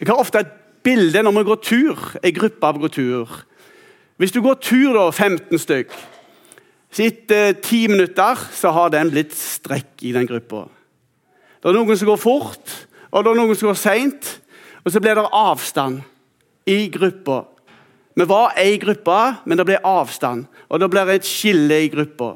Jeg 0.00 0.08
har 0.08 0.18
ofte 0.18 0.38
et 0.38 0.52
bilde 0.82 1.22
når 1.22 1.38
vi 1.38 1.44
går 1.44 1.60
tur, 1.62 1.98
en 2.22 2.34
gruppe 2.34 2.66
av 2.66 2.78
går 2.78 2.88
tur. 2.88 3.44
Hvis 4.16 4.32
du 4.32 4.42
går 4.42 4.54
tur, 4.54 4.92
da, 4.94 5.10
15 5.10 5.58
stykk 5.58 5.94
så 6.92 7.06
Etter 7.06 7.54
ti 7.64 7.86
minutter 7.88 8.36
så 8.52 8.70
har 8.70 8.90
den 8.92 9.10
blitt 9.10 9.32
strekk 9.32 10.02
i 10.04 10.12
den 10.12 10.26
gruppa. 10.28 10.66
Det 11.62 11.70
er 11.70 11.78
noen 11.78 11.96
som 11.96 12.10
går 12.10 12.20
fort, 12.20 12.74
og 13.10 13.24
det 13.24 13.30
er 13.30 13.38
noen 13.38 13.56
som 13.56 13.70
går 13.70 13.78
seint. 13.80 14.28
Og 14.84 14.92
så 14.92 15.00
blir 15.00 15.16
det 15.16 15.24
avstand 15.32 16.02
i 16.68 16.86
gruppa. 16.92 17.44
Vi 18.14 18.24
var 18.28 18.56
ei 18.60 18.76
gruppe, 18.80 19.18
men 19.48 19.58
det 19.58 19.66
ble 19.66 19.80
avstand, 19.88 20.46
og 20.68 20.80
det 20.80 20.90
blir 20.92 21.12
et 21.14 21.26
skille 21.26 21.78
i 21.84 21.92
gruppa. 21.92 22.34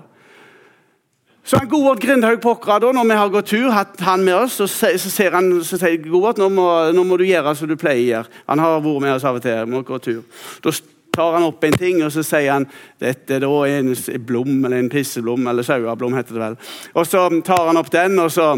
Så 1.47 1.61
han 1.61 1.69
Godvart 1.71 2.01
Grindhaug 2.03 2.41
Pokra, 2.43 2.81
da, 2.83 2.89
når 2.91 3.05
vi 3.07 3.17
har 3.21 3.29
gått 3.31 3.51
tur, 3.53 3.69
hatt 3.71 4.01
han 4.03 4.25
med 4.27 4.35
oss, 4.35 4.57
så, 4.59 4.67
så 4.67 5.11
ser 5.13 5.37
han 5.37 5.53
så 5.63 5.79
sier 5.79 6.01
Godvart, 6.03 6.41
nå 6.43 6.49
må, 6.51 6.67
nå 6.97 7.05
må 7.07 7.19
du 7.21 7.23
gjøre 7.29 7.53
som 7.55 7.71
du 7.71 7.77
pleier. 7.79 8.27
Han 8.49 8.59
har 8.59 8.81
vært 8.81 9.05
med 9.05 9.15
oss 9.15 9.27
av 9.29 9.39
og 9.39 9.45
til. 9.45 9.69
må 9.71 9.85
gå 9.87 10.01
tur. 10.03 10.25
Da 10.65 10.73
tar 11.15 11.37
han 11.39 11.47
opp 11.47 11.63
en 11.69 11.79
ting, 11.79 12.01
og 12.03 12.11
så 12.11 12.25
sier 12.27 12.51
han 12.51 12.67
dette 12.99 13.39
da 13.45 13.53
er 13.63 13.79
en 13.79 13.95
blom, 14.27 14.59
eller 14.59 14.81
en 14.81 14.91
pisseblom, 14.91 15.47
eller 15.53 15.67
saueblom, 15.67 16.19
heter 16.19 16.35
det 16.35 16.43
vel. 16.43 16.59
Og 16.97 17.07
så 17.07 17.23
tar 17.47 17.71
han 17.71 17.79
opp 17.79 17.95
den, 17.95 18.19
og 18.25 18.33
så 18.35 18.51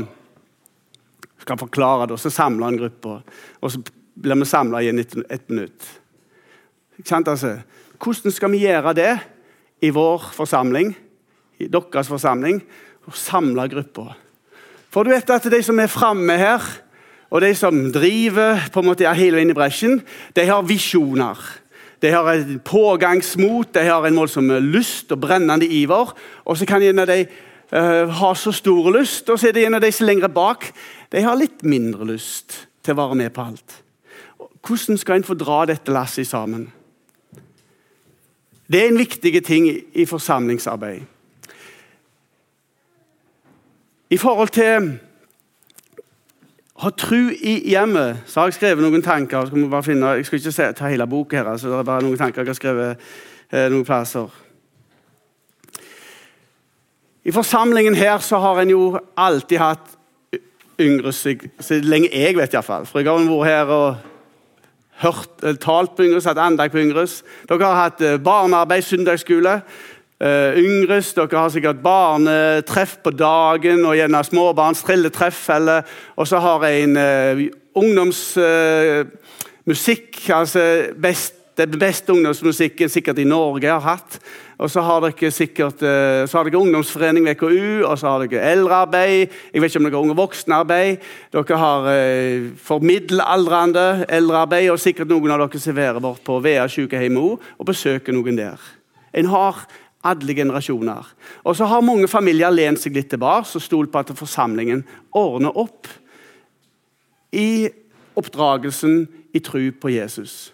skal 1.42 1.54
han 1.58 1.64
forklare 1.66 2.08
det, 2.08 2.16
og 2.16 2.24
så 2.24 2.32
samler 2.32 2.70
han 2.70 2.80
gruppa. 2.80 3.20
Og 3.60 3.74
så 3.74 3.84
blir 4.18 4.38
vi 4.40 4.48
samla 4.48 4.82
igjen 4.82 5.02
etter 5.02 5.24
ett 5.30 5.48
minutt. 5.48 5.84
Altså, 6.98 7.58
hvordan 7.98 8.34
skal 8.34 8.52
vi 8.52 8.64
gjøre 8.64 8.94
det 8.98 9.12
i 9.82 9.90
vår 9.94 10.30
forsamling, 10.34 10.92
i 11.58 11.68
deres 11.70 12.10
forsamling, 12.10 12.62
og 13.06 13.16
samle 13.16 13.68
grupper. 13.70 14.16
For 14.90 15.04
du 15.04 15.12
vet 15.12 15.30
at 15.30 15.46
de 15.50 15.62
som 15.62 15.78
er 15.80 15.90
framme 15.90 16.36
her, 16.38 16.64
og 17.30 17.42
de 17.44 17.52
som 17.56 17.76
driver 17.92 18.68
på 18.72 18.80
en 18.80 18.88
måte 18.88 19.08
hele 19.16 19.36
veien 19.36 19.52
i 19.52 19.56
bresjen, 19.56 19.98
de 20.36 20.46
har 20.48 20.64
visjoner. 20.64 21.36
De 22.00 22.12
har 22.14 22.30
et 22.32 22.54
pågangsmot, 22.64 23.74
de 23.74 23.84
har 23.84 24.06
en 24.06 24.16
voldsom 24.16 24.48
lyst 24.64 25.12
og 25.12 25.20
brennende 25.20 25.66
iver. 25.66 26.14
Og 26.44 26.56
så 26.56 26.66
kan 26.66 26.82
en 26.82 27.02
av 27.02 27.10
de 27.10 27.26
uh, 27.74 28.08
ha 28.20 28.32
så 28.38 28.52
stor 28.54 28.90
lyst, 28.94 29.28
og 29.28 29.38
så 29.38 29.50
er 29.50 29.58
det 29.58 29.66
en 29.66 29.76
av 29.76 29.84
de 29.84 29.92
som 29.92 30.06
er 30.06 30.12
lenger 30.14 30.32
bak. 30.32 30.70
De 31.12 31.24
har 31.24 31.36
litt 31.36 31.66
mindre 31.66 32.08
lyst 32.08 32.62
til 32.82 32.94
å 32.94 33.02
være 33.02 33.18
med 33.18 33.34
på 33.34 33.44
alt. 33.50 33.82
Hvordan 34.66 34.98
skal 34.98 35.16
en 35.16 35.24
få 35.24 35.34
dra 35.34 35.64
dette 35.66 35.92
lasset 35.92 36.26
sammen? 36.26 36.72
Det 38.72 38.82
er 38.82 38.88
en 38.88 38.98
viktig 38.98 39.44
ting 39.44 39.68
i 39.94 40.04
forsamlingsarbeid. 40.04 41.00
I 44.10 44.16
forhold 44.16 44.48
til 44.48 44.98
ha 46.78 46.90
tru 46.90 47.30
i 47.30 47.68
hjemmet, 47.68 48.22
så 48.26 48.40
har 48.40 48.46
jeg 48.46 48.54
skrevet 48.54 48.84
noen 48.84 49.02
tanker. 49.02 49.46
Skal 49.46 49.82
finne, 49.82 50.12
jeg 50.20 50.26
skal 50.26 50.38
ikke 50.38 50.72
ta 50.78 50.90
hele 50.92 51.06
boka 51.10 51.40
her, 51.40 51.48
altså 51.50 51.72
det 51.72 51.78
er 51.78 51.88
bare 51.88 52.04
noen 52.06 52.18
tanker 52.18 52.44
jeg 52.44 52.52
har 52.52 52.58
skrevet 52.58 53.08
eh, 53.50 53.66
noen 53.72 53.84
plasser. 53.84 54.28
I 57.24 57.34
forsamlingen 57.34 57.94
her 57.98 58.18
så 58.24 58.38
har 58.38 58.60
en 58.62 58.70
jo 58.70 58.82
alltid 59.16 59.58
hatt 59.58 59.96
yngre 60.80 61.12
så 61.12 61.80
lenge 61.82 62.12
jeg 62.14 62.36
vet 62.38 62.54
iallfall. 62.54 62.86
For 62.86 63.02
jeg 63.02 63.10
har 63.10 63.26
vært 63.26 63.50
her 63.50 63.72
og 63.74 63.96
hørt, 65.02 65.34
talt 65.62 65.94
på 65.96 66.02
Yngres, 66.06 66.28
hatt 66.28 66.40
andag 66.42 66.68
på 66.72 66.82
Yngres. 66.82 67.14
Dere 67.48 67.66
har 67.66 67.82
hatt 67.84 68.00
eh, 68.02 68.22
barnearbeid, 68.22 68.82
søndagsskole. 68.86 69.54
Uh, 70.18 70.50
yngres, 70.58 71.12
dere 71.14 71.38
har 71.38 71.46
sikkert 71.54 71.78
barnetreff 71.78 72.98
på 73.04 73.12
dagen 73.14 73.84
og 73.86 73.94
gjerne 73.94 74.18
småbarns 74.26 74.82
trilletreff. 74.82 75.38
Eller, 75.54 75.86
og 76.18 76.26
så 76.26 76.42
har 76.42 76.58
jeg 76.66 76.82
en 76.88 76.98
uh, 76.98 77.38
ungdomsmusikk. 77.78 80.10
Uh, 80.24 80.34
altså 80.40 80.90
best, 80.98 81.38
det 81.54 81.70
beste 81.78 82.10
ungdomsmusikken 82.12 82.90
sikkert 82.90 83.22
i 83.22 83.30
Norge 83.30 83.70
har 83.70 83.86
hatt. 83.86 84.18
Og 84.58 84.70
så 84.70 84.82
har 84.82 85.04
dere 85.04 85.30
sikkert 85.30 85.78
så 85.78 86.34
har 86.34 86.48
dere 86.48 86.58
ungdomsforening 86.58 87.28
VKU, 87.28 87.84
og 87.86 87.94
så 87.98 88.10
har 88.10 88.24
dere 88.26 88.42
eldrearbeid. 88.52 89.34
Jeg 89.54 89.62
vet 89.62 89.70
ikke 89.70 89.78
om 89.78 89.86
dere 89.86 89.94
har 89.94 90.06
unge 90.08 90.16
voksenarbeid. 90.18 91.04
Dere 91.34 91.58
har 91.62 91.86
for 92.58 92.82
middelaldrende 92.82 94.06
eldrearbeid, 94.08 94.72
og 94.74 94.82
sikkert 94.82 95.12
noen 95.12 95.30
av 95.30 95.44
dere 95.44 95.62
serverer 95.62 96.02
bort 96.02 96.24
på 96.26 96.40
Vea 96.42 96.66
sykehjem 96.66 97.20
og 97.22 97.68
besøker 97.70 98.16
noen 98.16 98.40
der. 98.40 98.58
En 99.14 99.30
har 99.30 99.62
alle 100.04 100.34
generasjoner. 100.34 101.06
Og 101.44 101.56
så 101.56 101.64
har 101.64 101.84
mange 101.84 102.08
familier 102.08 102.52
lent 102.54 102.80
seg 102.80 102.96
litt 102.96 103.10
tilbake 103.12 103.58
og 103.58 103.62
stolt 103.62 103.92
på 103.92 104.02
at 104.02 104.14
forsamlingen 104.16 104.84
ordner 105.16 105.56
opp 105.58 105.88
i 107.34 107.68
oppdragelsen 108.18 109.02
i 109.34 109.42
tro 109.44 109.64
på 109.80 109.92
Jesus. 109.92 110.52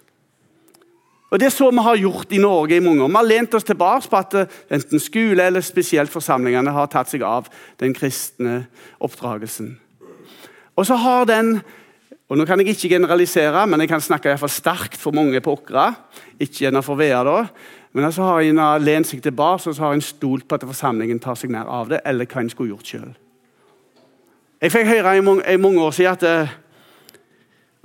Og 1.35 1.41
Det 1.41 1.49
er 1.49 1.51
så 1.51 1.67
vi 1.67 1.83
har 1.83 1.97
gjort 1.99 2.31
i 2.31 2.39
Norge 2.39 2.77
i 2.77 2.81
mange 2.81 3.03
år. 3.03 3.09
Vi 3.11 3.19
har 3.19 3.27
lent 3.27 3.55
oss 3.59 3.65
tilbake 3.67 4.07
på 4.07 4.19
at 4.21 4.35
enten 4.71 5.01
skole 5.03 5.43
eller 5.43 5.65
spesielt 5.67 6.13
forsamlingene 6.13 6.71
har 6.71 6.87
tatt 6.87 7.11
seg 7.11 7.25
av 7.27 7.49
den 7.83 7.95
kristne 7.95 8.69
oppdragelsen. 9.03 9.73
Og 10.79 10.87
så 10.87 10.95
har 10.95 11.27
den 11.27 11.59
og 12.31 12.39
Nå 12.39 12.47
kan 12.49 12.59
jeg 12.59 12.73
ikke 12.73 12.89
generalisere, 12.89 13.67
men 13.67 13.81
jeg 13.81 13.91
kan 13.91 14.01
snakke 14.01 14.31
i 14.31 14.33
hvert 14.33 14.41
fall 14.41 14.51
sterkt 14.51 14.97
for 14.97 15.13
mange 15.13 15.43
på 15.45 15.53
Åkra. 15.59 15.91
Ikke 16.41 16.65
gjennom 16.65 16.83
for 16.83 16.97
Vea, 16.97 17.21
da. 17.23 17.43
Men 17.93 18.13
så 18.13 18.25
har 18.25 18.41
en 18.41 18.63
lent 18.83 19.07
seg 19.07 19.21
tilbake 19.23 19.69
og 19.69 19.77
så 19.77 19.85
har 19.85 19.93
en 19.93 20.03
stolt 20.03 20.49
på 20.49 20.57
at 20.57 20.65
forsamlingen 20.65 21.21
tar 21.21 21.37
seg 21.37 21.53
mer 21.53 21.69
av 21.69 21.93
det, 21.93 22.01
eller 22.09 22.25
hva 22.25 22.41
en 22.41 22.51
skulle 22.51 22.73
gjort 22.73 22.89
sjøl. 22.89 23.13
Jeg 24.65 24.73
fikk 24.73 24.89
høre 24.89 25.19
i 25.19 25.21
mange, 25.21 25.45
i 25.45 25.61
mange 25.61 25.85
år 25.85 25.93
siden 25.93 26.25
eh, 26.25 26.49
at 26.49 26.64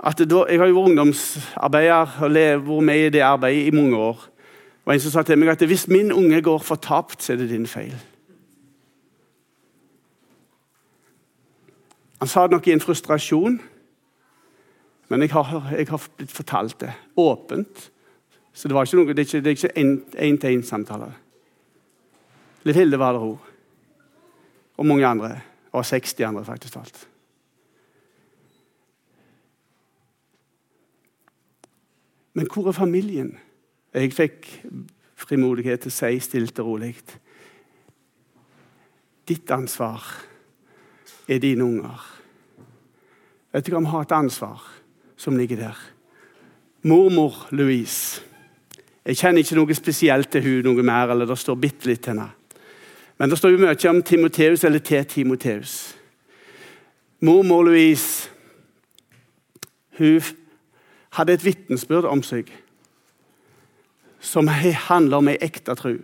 da, 0.00 0.44
Jeg 0.48 0.58
har 0.58 0.66
jo 0.66 0.78
vært 0.78 0.90
ungdomsarbeider 0.90 2.22
og 2.24 2.34
vært 2.34 2.84
med 2.84 3.06
i 3.06 3.10
det 3.10 3.20
arbeidet 3.20 3.66
i 3.66 3.76
mange 3.76 3.96
år. 3.96 4.28
Og 4.84 4.94
En 4.94 5.00
som 5.00 5.12
sa 5.12 5.22
til 5.22 5.38
meg 5.38 5.48
at 5.52 5.66
hvis 5.66 5.88
min 5.88 6.12
unge 6.12 6.42
går 6.42 6.58
fortapt, 6.58 7.22
så 7.22 7.32
er 7.32 7.36
det 7.36 7.50
din 7.50 7.66
feil. 7.66 7.94
Han 12.20 12.28
sa 12.28 12.42
det 12.42 12.52
nok 12.52 12.66
i 12.66 12.72
en 12.72 12.80
frustrasjon, 12.80 13.60
men 15.08 15.22
jeg 15.22 15.30
har, 15.32 15.72
jeg 15.76 15.88
har 15.88 16.08
blitt 16.16 16.32
fortalt 16.32 16.80
det 16.80 16.92
åpent. 17.16 17.90
Så 18.52 18.68
det, 18.68 18.74
var 18.74 18.84
ikke 18.84 18.96
noe, 18.96 19.14
det 19.14 19.34
er 19.34 19.54
ikke, 19.54 19.72
én-til-én-samtale. 19.78 21.12
Litt 22.64 22.76
Hilde 22.76 22.98
var 23.00 23.16
det 23.16 23.22
hun. 23.22 23.38
Og 24.76 24.86
mange 24.86 25.06
andre. 25.06 25.40
Og 25.72 25.86
60 25.86 26.20
andre, 26.26 26.44
faktisk 26.44 26.74
talt. 26.74 27.09
Men 32.40 32.48
hvor 32.48 32.68
er 32.68 32.72
familien? 32.72 33.34
Jeg 33.92 34.14
fikk 34.16 34.46
frimodighet 35.20 35.82
til 35.84 35.92
å 35.92 35.92
si 35.92 36.20
stilt 36.24 36.56
og 36.62 36.70
rolig 36.70 36.94
Ditt 39.28 39.50
ansvar 39.52 40.06
er 41.28 41.42
dine 41.42 41.66
unger. 41.66 42.00
Vet 43.52 43.66
du 43.66 43.74
hva, 43.74 43.82
vi 43.84 43.92
har 43.92 44.08
et 44.08 44.16
ansvar 44.16 44.64
som 45.20 45.36
ligger 45.36 45.60
der. 45.66 45.84
Mormor 46.88 47.44
Louise 47.52 48.24
jeg 49.04 49.20
kjenner 49.20 49.44
ikke 49.44 49.60
noe 49.60 49.76
spesielt 49.76 50.32
til 50.32 50.44
hun 50.46 50.66
noe 50.70 50.82
mer, 50.86 51.12
eller 51.12 51.28
det 51.28 51.36
står 51.36 51.60
bitte 51.60 51.92
litt 51.92 52.00
til 52.04 52.14
henne. 52.14 52.30
Men 53.20 53.28
det 53.28 53.36
står 53.36 53.52
jo 53.52 53.60
mye 53.66 53.92
om 53.92 54.02
Timoteus 54.02 54.64
eller 54.64 54.80
til 54.80 55.04
Timoteus. 55.04 55.78
Mormor 57.20 57.68
Louise 57.68 58.30
hun 60.00 60.39
hadde 61.10 61.32
et 61.32 61.44
vitnesbyrd 61.44 62.08
om 62.08 62.22
seg 62.22 62.50
som 64.20 64.48
handler 64.48 65.16
om 65.16 65.28
ei 65.32 65.38
ekte 65.40 65.74
tro. 65.74 65.94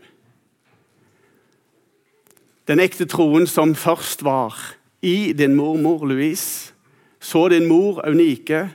Den 2.66 2.80
ekte 2.80 3.04
troen 3.06 3.46
som 3.46 3.75
først 3.76 4.25
var 4.25 4.56
i 5.04 5.32
din 5.36 5.54
mormor 5.54 6.06
Louise, 6.08 6.72
så 7.20 7.48
din 7.48 7.68
mor 7.68 8.00
Eunike, 8.06 8.70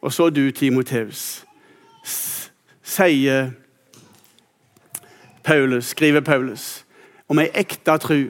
og 0.00 0.12
så 0.12 0.30
du, 0.30 0.50
Timoteus 0.50 1.44
sier 2.88 3.50
Paulus, 5.44 5.92
skriver 5.92 6.20
Paulus 6.24 6.84
om 7.28 7.38
ei 7.38 7.50
ekte 7.54 7.98
tro. 8.00 8.20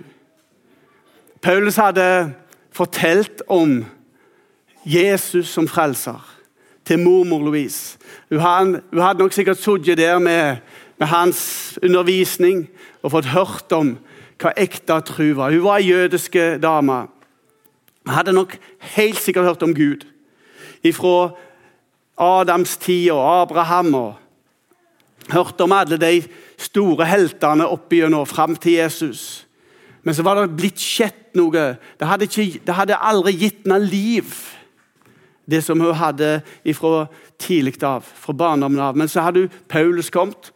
Paulus 1.42 1.78
hadde 1.78 2.34
fortalt 2.74 3.42
om 3.46 3.84
Jesus 4.84 5.52
som 5.54 5.68
frelser 5.68 6.37
til 6.88 6.98
mormor 6.98 7.38
Louise. 7.38 7.98
Hun 8.30 8.40
hadde, 8.40 9.18
nok 9.18 9.32
sikkert 9.32 9.60
sittet 9.60 9.98
der 9.98 10.18
med, 10.18 10.56
med, 10.98 11.06
hans 11.06 11.78
undervisning 11.82 12.68
og 13.02 13.12
fått 13.12 13.28
hørt 13.28 13.72
om 13.76 13.98
hva 14.40 14.54
ekte 14.56 14.96
tru 15.04 15.34
var. 15.36 15.52
Hun 15.52 15.66
var 15.66 15.82
ei 15.82 15.90
jødiske 15.90 16.56
dame. 16.62 17.02
Hun 18.06 18.14
hadde 18.14 18.32
nok 18.32 18.56
helt 18.94 19.20
sikkert 19.20 19.44
hørt 19.44 19.62
om 19.62 19.74
Gud. 19.74 20.06
ifra 20.82 21.30
Adams 22.18 22.76
tid 22.76 23.10
og 23.10 23.42
Abraham 23.42 23.94
og 23.94 24.14
Hørte 25.28 25.62
om 25.62 25.72
alle 25.72 25.98
de 26.00 26.22
store 26.56 27.04
heltene 27.04 27.66
opp 27.68 27.92
igjennom 27.92 28.26
fram 28.26 28.56
til 28.56 28.72
Jesus. 28.72 29.46
Men 30.02 30.14
så 30.14 30.22
var 30.22 30.40
det 30.40 30.56
blitt 30.56 30.80
skjedd 30.80 31.36
noe. 31.36 31.64
Det 32.00 32.08
hadde, 32.08 32.24
ikke, 32.24 32.62
det 32.64 32.74
hadde 32.74 32.96
aldri 32.96 33.34
gitt 33.36 33.66
henne 33.66 33.76
liv, 33.84 34.24
det 35.50 35.62
som 35.64 35.80
hun 35.80 35.94
hadde 35.94 36.40
fra 36.74 37.06
tidlig 37.38 37.82
av, 37.82 38.04
fra 38.04 38.32
barndommen 38.32 38.80
av. 38.80 38.96
Men 38.96 39.08
så 39.08 39.20
hadde 39.20 39.48
Paulus 39.68 40.10
kommet, 40.10 40.52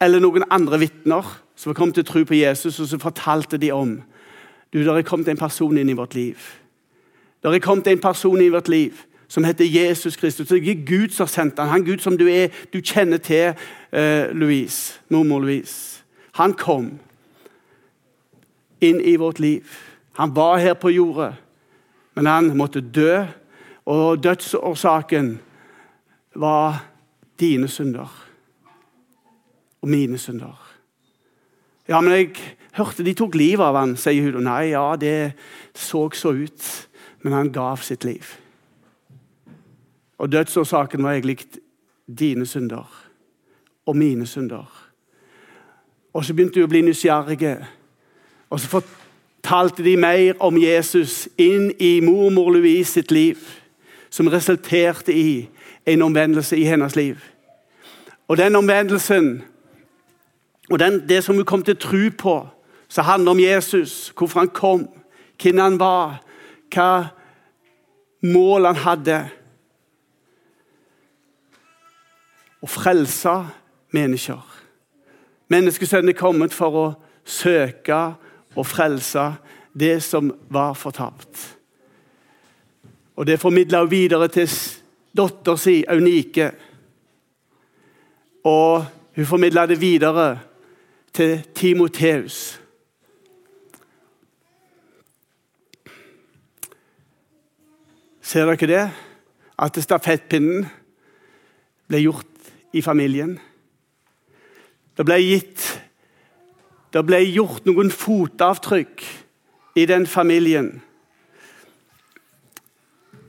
eller 0.00 0.20
noen 0.20 0.44
andre 0.50 0.78
vitner 0.78 1.24
som 1.56 1.74
kom 1.74 1.92
til 1.92 2.04
tro 2.04 2.24
på 2.24 2.34
Jesus, 2.34 2.80
og 2.80 2.88
så 2.88 2.98
fortalte 2.98 3.56
de 3.56 3.72
om 3.72 4.00
du, 4.72 4.82
der 4.84 4.96
er 4.98 5.02
kommet 5.02 5.28
en 5.28 5.38
person 5.40 5.78
inn 5.78 5.88
i 5.88 5.96
vårt 5.96 6.14
liv. 6.14 6.36
Der 7.42 7.54
er 7.54 7.62
kommet 7.62 7.86
en 7.86 8.00
person 8.02 8.36
inn 8.36 8.50
i 8.50 8.52
vårt 8.52 8.68
liv 8.68 8.92
som 9.28 9.44
heter 9.44 9.64
Jesus 9.64 10.16
Kristus. 10.16 10.48
Det 10.48 10.58
er 10.58 10.86
Gud 10.86 11.08
som 11.14 11.24
har 11.24 11.32
sendt 11.32 11.58
han. 11.58 11.68
Han 11.68 11.84
Gud 11.84 11.98
som 11.98 12.18
du 12.18 12.26
er, 12.28 12.48
du 12.72 12.80
kjenner 12.80 13.18
til, 13.18 13.54
uh, 13.92 14.30
Louise, 14.34 15.00
mormor 15.08 15.40
Louise. 15.40 16.02
Han 16.32 16.52
kom 16.52 16.98
inn 18.80 19.00
i 19.00 19.16
vårt 19.16 19.40
liv. 19.40 19.64
Han 20.18 20.36
var 20.36 20.58
her 20.58 20.74
på 20.74 20.90
jordet, 20.90 21.34
men 22.14 22.26
han 22.26 22.56
måtte 22.56 22.80
dø. 22.80 23.24
Og 23.86 24.22
dødsårsaken 24.22 25.40
var 26.34 26.86
dine 27.40 27.68
synder 27.68 28.26
og 29.82 29.88
mine 29.88 30.18
synder. 30.18 30.62
Ja, 31.88 32.00
men 32.00 32.12
jeg 32.12 32.30
hørte 32.72 33.04
de 33.04 33.14
tok 33.14 33.34
livet 33.34 33.62
av 33.62 33.76
han, 33.78 33.94
sier 33.96 34.26
hun. 34.26 34.42
Nei, 34.44 34.72
ja, 34.72 34.96
det 34.98 35.36
så 35.74 36.08
så 36.10 36.32
ut, 36.34 36.88
men 37.22 37.32
han 37.32 37.52
gav 37.52 37.76
sitt 37.76 38.04
liv. 38.04 38.34
Og 40.18 40.32
dødsårsaken 40.32 41.02
var 41.02 41.12
egentlig 41.12 41.38
dine 42.18 42.46
synder 42.46 42.90
og 43.86 43.96
mine 43.96 44.26
synder. 44.26 44.66
Og 46.14 46.24
så 46.24 46.34
begynte 46.34 46.60
hun 46.60 46.66
å 46.66 46.72
bli 46.72 46.82
nysgjerrige. 46.86 47.56
Og 48.50 48.60
så 48.60 48.70
fortalte 48.72 49.84
de 49.84 49.96
mer 50.00 50.34
om 50.40 50.58
Jesus 50.58 51.28
inn 51.38 51.70
i 51.78 52.00
mormor 52.00 52.50
Louise 52.56 52.92
sitt 52.92 53.12
liv, 53.12 53.38
som 54.10 54.26
resulterte 54.26 55.14
i 55.14 55.48
en 55.86 56.02
omvendelse 56.02 56.56
i 56.56 56.64
hennes 56.64 56.96
liv. 56.96 57.16
Og 58.28 58.36
den 58.36 58.56
omvendelsen, 58.56 59.42
og 60.70 60.78
den, 60.78 61.08
det 61.08 61.24
som 61.24 61.34
hun 61.34 61.44
kom 61.44 61.62
til 61.62 61.76
å 61.76 61.82
tro 61.82 62.10
på, 62.18 62.36
som 62.88 63.04
handler 63.04 63.30
om 63.30 63.40
Jesus, 63.40 64.12
hvorfor 64.18 64.40
han 64.40 64.48
kom, 64.54 64.88
hvem 65.42 65.58
han 65.58 65.78
var, 65.78 66.20
hva 66.74 66.90
mål 68.22 68.72
han 68.72 68.84
hadde 68.84 69.24
Å 72.64 72.66
frelse 72.66 73.32
mennesker. 73.94 74.40
Menneskesønnen 75.52 76.10
er 76.10 76.18
kommet 76.18 76.54
for 76.56 76.78
å 76.80 76.86
søke 77.22 77.98
og 78.56 78.66
frelse 78.66 79.26
det 79.76 80.00
som 80.02 80.32
var 80.50 80.74
fortapt. 80.74 81.55
Og 83.16 83.26
Det 83.26 83.40
formidla 83.40 83.80
hun 83.80 83.90
videre 83.90 84.28
til 84.28 84.48
datter 85.16 85.56
si, 85.56 85.84
Aunike. 85.88 86.50
Og 88.44 88.84
hun 89.16 89.26
formidla 89.26 89.66
det 89.66 89.80
videre 89.80 90.38
til 91.12 91.42
Timoteus. 91.54 92.60
Ser 98.20 98.44
dere 98.44 98.66
det? 98.66 98.90
At 99.58 99.78
stafettpinnen 99.80 100.66
ble 101.88 102.00
gjort 102.02 102.50
i 102.72 102.82
familien. 102.82 103.38
Det 104.96 105.06
ble 105.06 105.20
gitt 105.22 105.82
Det 106.92 107.02
ble 107.04 107.18
gjort 107.28 107.66
noen 107.68 107.90
fotavtrykk 107.92 109.02
i 109.76 109.84
den 109.84 110.06
familien. 110.06 110.80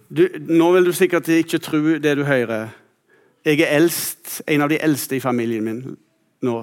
Du, 0.07 0.23
nå 0.39 0.71
vil 0.71 0.85
du 0.87 0.93
sikkert 0.95 1.27
ikke 1.27 1.59
tro 1.59 1.81
det 1.99 2.13
du 2.17 2.23
hører. 2.23 2.69
Jeg 3.45 3.59
er 3.59 3.75
eldst, 3.75 4.41
en 4.47 4.63
av 4.63 4.71
de 4.71 4.79
eldste 4.83 5.17
i 5.17 5.23
familien 5.23 5.63
min 5.63 5.81
nå. 6.43 6.57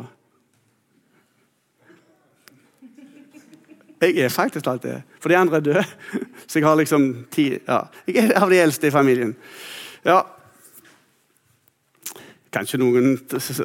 Jeg 4.05 4.19
er 4.21 4.33
faktisk 4.33 4.67
alt 4.69 4.85
det. 4.85 4.99
For 5.21 5.33
de 5.33 5.37
andre 5.37 5.57
er 5.57 5.65
døde. 5.65 5.85
Så 6.49 6.59
jeg 6.59 6.69
har 6.69 6.77
liksom 6.77 7.27
ti 7.33 7.51
ja. 7.57 7.85
Jeg 8.07 8.31
er 8.31 8.41
av 8.41 8.53
de 8.53 8.61
eldste 8.61 8.89
i 8.89 8.95
familien. 8.95 9.37
Ja, 10.05 10.23
Kanskje 12.55 12.79
noen 12.79 13.17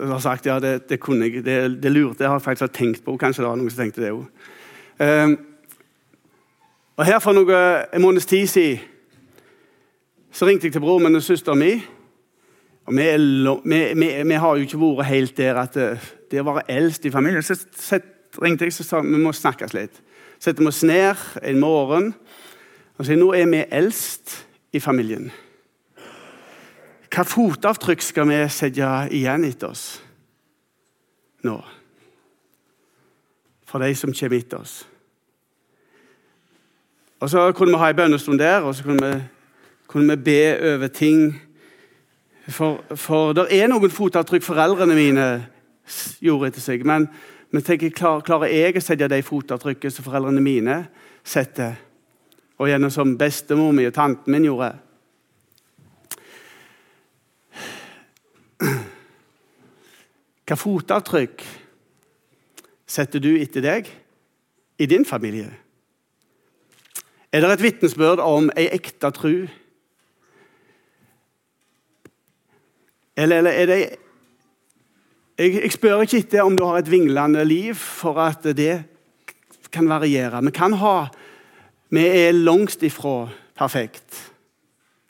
har 0.10 0.22
sagt 0.24 0.48
ja, 0.50 0.56
det, 0.60 0.88
det 0.90 0.98
kunne 0.98 1.28
jeg, 1.28 1.44
det, 1.46 1.58
det 1.78 1.92
lurte 1.94 2.24
jeg 2.26 2.32
har 2.32 2.42
faktisk 2.42 2.74
tenkt 2.74 3.04
på. 3.06 3.14
Kanskje 3.22 3.44
det 3.44 3.50
var 3.52 3.60
noen 3.60 3.70
som 3.70 3.84
tenkte 3.84 4.02
det 4.02 4.14
òg. 4.16 4.24
Um, 4.24 5.04
ehm, 5.06 5.36
og 6.98 7.06
her 7.06 7.20
For 7.22 7.38
noe, 7.38 7.60
en 7.94 8.02
måneds 8.02 8.26
tid 8.26 8.48
siden 8.50 8.82
så 10.32 10.46
ringte 10.46 10.68
jeg 10.68 10.76
til 10.76 10.84
broren 10.84 11.04
min 11.04 11.18
og 11.18 11.24
søsteren 11.24 11.60
min. 11.60 11.82
Og 12.90 12.96
vi, 12.98 13.06
vi, 13.64 13.80
vi, 13.94 14.10
vi, 14.26 14.34
har 14.34 14.56
jo 14.56 14.66
ikke 14.66 14.82
vært 14.82 15.10
helt 15.10 15.38
der 15.38 15.58
at 15.62 15.76
det, 15.78 15.90
eh, 16.34 16.42
å 16.42 16.48
være 16.54 16.70
eldst 16.74 17.06
i 17.06 17.12
familien. 17.14 17.44
Så 17.46 17.58
set, 17.78 18.06
ringte 18.42 18.66
jeg 18.66 18.74
og 18.80 18.86
sa 18.86 19.02
vi 19.06 19.22
må 19.22 19.34
snakkes 19.34 19.76
litt. 19.78 20.02
Setter 20.40 20.64
vi 20.64 20.72
oss 20.72 20.84
ned 20.88 21.20
en 21.44 21.60
morgen 21.60 22.14
og 22.98 23.06
sier 23.06 23.20
nå 23.20 23.32
er 23.36 23.48
vi 23.50 23.64
eldst 23.72 24.36
i 24.76 24.82
familien. 24.84 25.30
Hva 27.10 27.26
fotavtrykk 27.26 28.04
skal 28.06 28.30
vi 28.30 28.38
sette 28.54 28.90
igjen 29.16 29.48
etter 29.48 29.72
oss 29.72 29.86
nå? 31.48 31.58
For 33.70 33.82
de 33.82 33.94
som 33.98 34.14
kommer 34.14 34.38
etter 34.38 34.62
oss. 34.62 34.80
Og 37.20 37.30
Så 37.30 37.52
kunne 37.52 37.74
vi 37.74 37.82
ha 37.82 37.90
en 37.90 37.96
bønnestund 37.96 38.40
der, 38.40 38.62
og 38.62 38.76
så 38.76 38.84
kunne 38.84 39.06
vi, 39.06 39.24
kunne 39.90 40.16
vi 40.16 40.24
be 40.24 40.74
over 40.74 40.88
ting. 40.88 41.42
For, 42.50 42.84
for 42.96 43.34
det 43.34 43.48
er 43.58 43.70
noen 43.70 43.94
fotavtrykk 43.94 44.46
foreldrene 44.46 44.98
mine 44.98 45.28
gjorde 46.22 46.52
etter 46.52 46.64
seg. 46.64 46.86
Men, 46.86 47.08
men 47.50 47.66
tenker, 47.66 47.94
klar, 47.94 48.22
klarer 48.26 48.54
jeg 48.54 48.78
å 48.78 48.84
sette 48.86 49.10
de 49.10 49.22
fotavtrykkene 49.26 49.94
som 49.94 50.06
foreldrene 50.06 50.44
mine 50.46 50.84
setter? 51.26 51.80
Og 52.60 52.70
gjennom 52.70 52.94
som 52.94 53.16
bestemor 53.18 53.74
mi 53.74 53.88
og 53.90 53.96
tanten 53.96 54.34
min 54.34 54.46
gjorde? 54.46 54.74
Hva 60.50 60.58
fotavtrykk 60.58 61.46
setter 62.90 63.22
du 63.22 63.32
etter 63.38 63.64
deg 63.66 63.90
i 64.82 64.88
din 64.90 65.06
familie? 65.06 65.50
Er 67.30 67.46
det 67.46 67.52
et 67.56 67.66
vitnesbyrd 67.68 68.22
om 68.26 68.50
ei 68.58 68.66
ekte 68.74 69.12
tru? 69.14 69.34
Eller, 73.20 73.42
eller 73.42 73.52
er 73.52 73.68
det 73.68 73.80
jeg, 75.40 75.54
jeg, 75.56 75.72
spør 75.72 76.04
ikke 76.04 76.20
etter 76.20 76.44
om 76.44 76.56
du 76.56 76.66
har 76.68 76.80
et 76.80 76.92
vinglende 76.92 77.44
liv, 77.48 77.76
for 77.76 78.20
at 78.20 78.44
det 78.56 78.84
kan 79.72 79.88
variere. 79.88 80.42
Vi 80.44 80.52
kan 80.56 80.76
ha 80.80 81.10
Vi 81.90 82.04
er 82.06 82.36
langt 82.38 82.84
ifra 82.86 83.32
perfekt. 83.58 84.32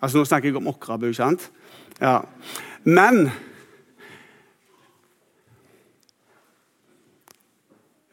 Altså 0.02 0.18
Nå 0.18 0.26
snakker 0.26 0.48
jeg 0.48 0.56
om 0.56 0.70
Åkrabu, 0.72 1.12
sant? 1.14 1.50
Ja. 2.00 2.22
Men 2.84 3.28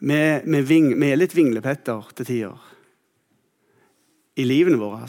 vi, 0.02 0.18
vi, 0.42 0.62
ving, 0.66 0.88
vi 0.98 1.12
er 1.12 1.20
litt 1.20 1.36
vinglepetter 1.36 2.10
til 2.18 2.26
tider 2.26 2.72
i 4.36 4.44
livene 4.44 4.80
våre. 4.80 5.06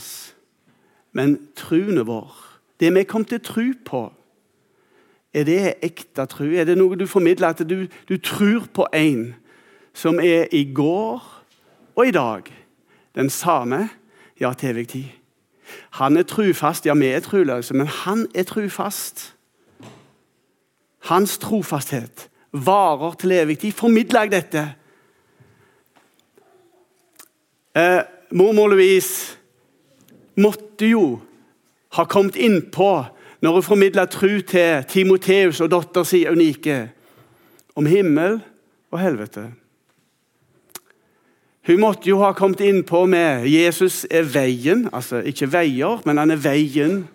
Men 1.18 1.36
troen 1.58 1.98
vår, 2.06 2.38
det 2.80 2.94
vi 2.94 3.08
kom 3.10 3.26
til 3.26 3.42
å 3.42 3.48
tro 3.48 3.66
på, 3.90 4.04
er 5.34 5.44
det 5.44 5.74
ekte 5.86 6.26
tro? 6.30 6.46
Er 6.46 6.66
det 6.68 6.78
noe 6.78 6.98
du 6.98 7.06
formidler, 7.10 7.52
at 7.52 7.64
du, 7.68 7.88
du 8.10 8.18
tror 8.18 8.68
på 8.74 8.88
en 8.96 9.36
som 9.98 10.20
er 10.20 10.48
i 10.54 10.64
går 10.74 11.24
og 11.98 12.08
i 12.08 12.14
dag 12.14 12.50
den 13.18 13.30
samme, 13.30 13.90
ja, 14.40 14.54
til 14.54 14.70
evig 14.70 14.88
tid? 14.88 15.10
Han 16.00 16.18
er 16.18 16.24
trufast, 16.24 16.86
ja, 16.86 16.94
vi 16.94 17.12
er 17.12 17.20
troløse, 17.20 17.74
men 17.74 17.88
han 17.88 18.28
er 18.36 18.44
trufast. 18.48 19.34
Hans 21.10 21.38
trofasthet 21.38 22.30
varer 22.52 23.16
til 23.20 23.32
evig 23.32 23.60
tid. 23.60 23.72
Formidler 23.72 24.28
jeg 24.28 24.32
dette? 24.32 24.64
Eh, 27.78 28.02
mormor 28.32 28.68
Louise 28.68 29.38
måtte 30.38 30.88
jo 30.90 31.20
ha 31.94 32.06
kommet 32.10 32.36
innpå 32.36 33.06
når 33.42 33.54
hun 33.54 33.64
formidla 33.64 34.06
tru 34.06 34.40
til 34.42 34.84
Timoteus 34.90 35.62
og 35.62 35.72
datter 35.72 36.04
si 36.08 36.26
Unike 36.28 36.90
om 37.76 37.86
himmel 37.86 38.40
og 38.92 39.00
helvete. 39.00 39.46
Hun 41.68 41.80
måtte 41.80 42.10
jo 42.10 42.22
ha 42.24 42.32
kommet 42.32 42.64
innpå 42.64 43.06
med 43.06 43.46
Jesus 43.52 44.06
er 44.12 44.24
veien. 44.24 44.88
Altså 44.94 45.20
ikke 45.20 45.52
veier, 45.52 46.02
men 46.06 46.18
han 46.18 46.32
er 46.32 46.40
veien. 46.40 47.08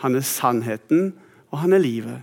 Han 0.00 0.14
er 0.14 0.20
sannheten, 0.20 1.14
og 1.50 1.58
han 1.58 1.72
er 1.72 1.78
livet. 1.78 2.20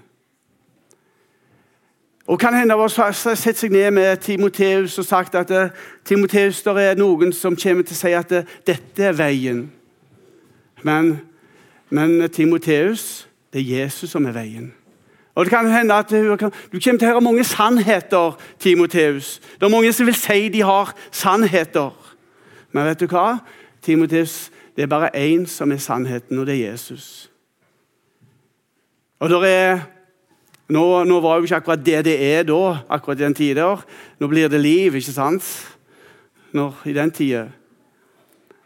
Og 2.27 2.39
kan 2.39 2.53
hende 2.53 2.77
har 2.77 3.11
sett 3.35 3.57
seg 3.57 3.73
ned 3.73 3.89
med 3.91 4.21
Timoteus 4.21 4.99
og 5.01 5.05
sagt 5.05 5.35
at 5.35 5.51
uh, 5.51 5.73
Timoteus, 6.05 6.61
der 6.63 6.77
er 6.79 6.95
noen 6.95 7.33
som 7.33 7.57
kommer 7.57 7.83
til 7.83 7.97
å 7.97 7.99
si 7.99 8.13
at 8.15 8.31
uh, 8.31 8.53
dette 8.67 9.03
er 9.03 9.17
veien. 9.17 9.65
Men, 10.85 11.15
men 11.89 12.29
Timoteus, 12.29 13.25
det 13.53 13.61
er 13.61 13.81
Jesus 13.81 14.09
som 14.09 14.25
er 14.25 14.35
veien. 14.35 14.71
Og 15.35 15.45
det 15.45 15.53
kan 15.53 15.71
hende 15.71 15.93
at 15.93 16.09
Du, 16.11 16.37
kommer 16.37 16.99
til 16.99 17.07
å 17.07 17.11
høre 17.11 17.21
mange 17.21 17.43
sannheter, 17.43 18.37
Timoteus. 18.59 19.39
Det 19.59 19.65
er 19.65 19.71
mange 19.71 19.93
som 19.93 20.05
vil 20.05 20.15
si 20.15 20.49
de 20.49 20.61
har 20.61 20.93
sannheter. 21.11 21.91
Men 22.71 22.85
vet 22.85 22.99
du 22.99 23.07
hva? 23.07 23.39
Timoteus, 23.81 24.51
det 24.75 24.83
er 24.83 24.91
bare 24.91 25.15
én 25.15 25.47
som 25.47 25.71
er 25.71 25.77
sannheten, 25.77 26.39
og 26.39 26.45
det 26.47 26.55
er 26.55 26.71
Jesus. 26.71 27.29
Og 29.19 29.29
der 29.29 29.45
er 29.45 29.79
nå, 30.71 31.03
nå, 31.03 31.19
var 31.19 31.37
jo 31.37 31.43
ikke 31.43 31.55
akkurat 31.55 31.85
det 31.85 32.05
det 32.05 32.15
er 32.23 32.43
da, 32.43 32.77
akkurat 32.89 33.19
i 33.19 33.23
den 33.23 33.35
tida. 33.35 33.75
Nå 34.19 34.27
blir 34.27 34.47
det 34.47 34.61
liv, 34.61 34.95
ikke 34.95 35.11
sant? 35.11 35.43
Når, 36.51 36.75
I 36.85 36.93
den 36.93 37.11
tida. 37.11 37.47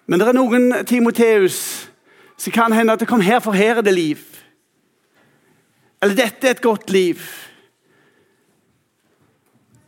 Men 0.05 0.19
det 0.19 0.27
er 0.27 0.37
noen 0.37 0.85
Timoteus 0.85 1.89
som 2.37 2.53
kan 2.53 2.73
hende 2.73 2.93
at 2.93 2.99
det 2.99 3.07
kom 3.07 3.21
her, 3.21 3.39
for 3.39 3.57
her 3.57 3.77
er 3.77 3.81
det 3.81 3.93
liv. 3.93 4.34
Eller 6.05 6.15
dette 6.15 6.47
er 6.47 6.53
et 6.53 6.61
godt 6.61 6.91
liv. 6.93 7.17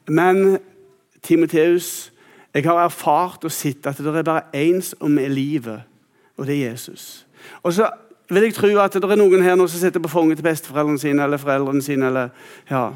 Men 0.07 0.57
Timoteus, 1.21 2.11
jeg 2.53 2.63
har 2.63 2.79
erfart 2.81 3.43
og 3.45 3.51
sett 3.53 3.85
at 3.85 3.97
det 4.01 4.15
er 4.15 4.23
bare 4.25 4.47
én 4.55 4.81
som 4.81 5.17
er 5.21 5.29
livet, 5.29 5.83
og 6.37 6.47
det 6.47 6.55
er 6.55 6.71
Jesus. 6.71 7.27
Og 7.61 7.73
så 7.73 7.89
vil 8.29 8.47
jeg 8.47 8.55
tro 8.57 8.71
at 8.81 8.93
det 8.93 9.03
er 9.03 9.19
noen 9.19 9.43
her 9.45 9.55
nå 9.55 9.67
som 9.69 9.79
sitter 9.79 10.01
på 10.01 10.09
fanget 10.09 10.39
til 10.39 10.47
besteforeldrene 10.47 10.99
sine 10.99 11.23
eller 11.23 11.37
foreldrene 11.37 11.81
sine. 11.85 12.07
eller 12.07 12.29
ja. 12.69 12.87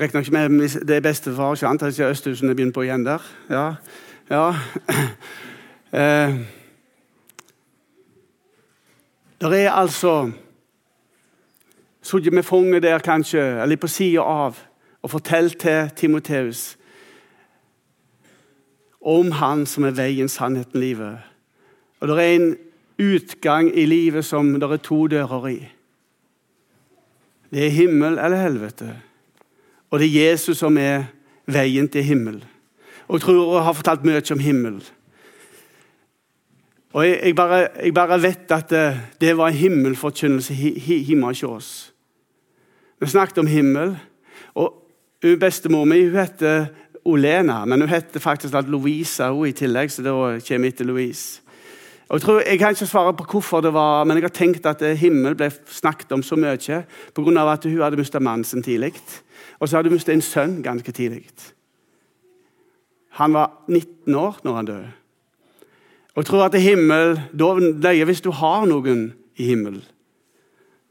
Regner 0.00 0.20
ikke 0.20 0.48
med 0.48 0.68
det 0.88 0.96
er 0.96 1.00
bestefar. 1.00 1.54
ikke 1.54 1.66
antar 1.66 1.94
Jeg 1.98 2.10
Østhusen 2.10 2.50
er 2.50 2.54
begynner 2.54 2.72
på 2.74 2.82
igjen 2.82 3.06
der. 3.06 3.22
Ja. 3.50 3.74
ja. 4.30 4.54
Eh. 5.92 6.61
Det 9.42 9.64
er 9.64 9.70
altså 9.70 10.30
Sittet 12.02 12.32
med 12.32 12.42
fanget 12.42 12.82
der, 12.82 12.98
kanskje, 12.98 13.62
eller 13.62 13.76
på 13.76 13.86
sida 13.86 14.20
av, 14.20 14.58
og 15.02 15.10
fortalt 15.10 15.58
til 15.58 15.90
Timoteus 15.96 16.76
om 19.02 19.30
han 19.32 19.66
som 19.66 19.84
er 19.84 19.94
veien, 19.94 20.28
sannheten, 20.28 20.80
livet. 20.80 21.18
Og 22.00 22.08
det 22.08 22.18
er 22.18 22.34
en 22.34 22.56
utgang 23.02 23.70
i 23.78 23.86
livet 23.86 24.24
som 24.24 24.52
det 24.54 24.70
er 24.70 24.82
to 24.82 25.06
dører 25.06 25.46
i. 25.50 25.58
Det 27.50 27.66
er 27.66 27.70
himmel 27.70 28.18
eller 28.18 28.42
helvete. 28.42 28.90
Og 29.90 29.98
det 29.98 30.06
er 30.06 30.30
Jesus 30.30 30.58
som 30.58 30.78
er 30.78 31.04
veien 31.46 31.88
til 31.88 32.02
himmel. 32.02 32.44
Og 33.08 33.14
jeg 33.14 33.20
tror 33.20 33.56
jeg 33.56 33.64
har 33.64 33.72
fortalt 33.72 34.04
mye 34.04 34.22
om 34.32 34.38
himmel. 34.38 34.82
Og 36.92 37.06
jeg, 37.08 37.34
bare, 37.36 37.68
jeg 37.82 37.94
bare, 37.94 38.22
vet 38.22 38.52
at 38.52 38.70
det, 38.70 39.00
det 39.20 39.36
var 39.36 39.48
en 39.48 39.54
himmelforkynnelse 39.54 40.54
hjemme 40.54 41.26
hos 41.26 41.42
oss. 41.42 41.70
Vi 43.00 43.06
snakket 43.06 43.38
om 43.38 43.46
himmel. 43.46 43.96
Og 44.54 44.74
bestemor 45.40 45.84
mi 45.88 46.04
hun 46.04 46.18
heter 46.18 46.66
Olena, 47.04 47.64
men 47.64 47.80
hun 47.80 47.88
heter 47.90 48.20
faktisk 48.20 48.54
Louisa 48.68 49.30
hun 49.32 49.48
i 49.48 49.52
tillegg, 49.56 49.90
så 49.90 50.02
da 50.02 50.12
kommer 50.48 50.68
etter 50.68 50.84
Louise. 50.84 51.40
Og 52.08 52.18
jeg, 52.18 52.22
tror, 52.22 52.40
jeg 52.44 52.58
kan 52.58 52.70
ikke 52.70 52.86
svare 52.86 53.14
på 53.16 53.24
hvorfor 53.24 53.60
det 53.64 53.72
var, 53.72 54.04
men 54.04 54.18
jeg 54.18 54.26
har 54.26 54.34
tenkt 54.36 54.66
at 54.68 54.82
himmel 55.00 55.34
ble 55.34 55.48
snakket 55.66 56.12
om 56.12 56.22
så 56.22 56.36
mye 56.36 56.82
pga. 57.14 57.52
at 57.52 57.64
hun 57.64 57.80
hadde 57.80 57.96
mistet 57.96 58.22
mannen 58.22 58.44
sin 58.44 58.62
tidlig. 58.62 58.92
Og 59.60 59.68
så 59.68 59.76
hadde 59.76 59.88
hun 59.88 59.96
mistet 59.96 60.12
en 60.12 60.20
sønn 60.20 60.62
ganske 60.62 60.92
tidlig. 60.92 61.24
Han 63.08 63.32
var 63.32 63.64
19 63.68 64.14
år 64.14 64.40
når 64.44 64.54
han 64.54 64.64
døde. 64.64 64.92
Og 66.14 66.26
tror 66.28 66.44
at 66.44 66.60
himmel, 66.60 67.16
løye 67.32 68.04
hvis 68.04 68.20
du 68.20 68.30
har 68.36 68.66
noen 68.68 69.12
i 69.40 69.48
himmel, 69.48 69.80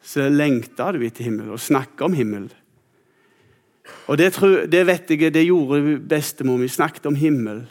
så 0.02 0.30
lengter 0.30 0.96
du 0.96 1.06
etter 1.06 1.28
himmel 1.28 1.52
og 1.54 1.62
snakker 1.62 2.08
om 2.08 2.16
himmel. 2.18 2.50
Og 4.10 4.18
det, 4.18 4.34
tror, 4.34 4.66
det 4.66 4.82
vet 4.88 5.12
jeg 5.14 5.34
det 5.34 5.46
gjorde 5.46 6.00
bestemor 6.10 6.58
mi. 6.58 6.68
Snakket 6.68 7.06
om 7.06 7.16
himmel. 7.16 7.62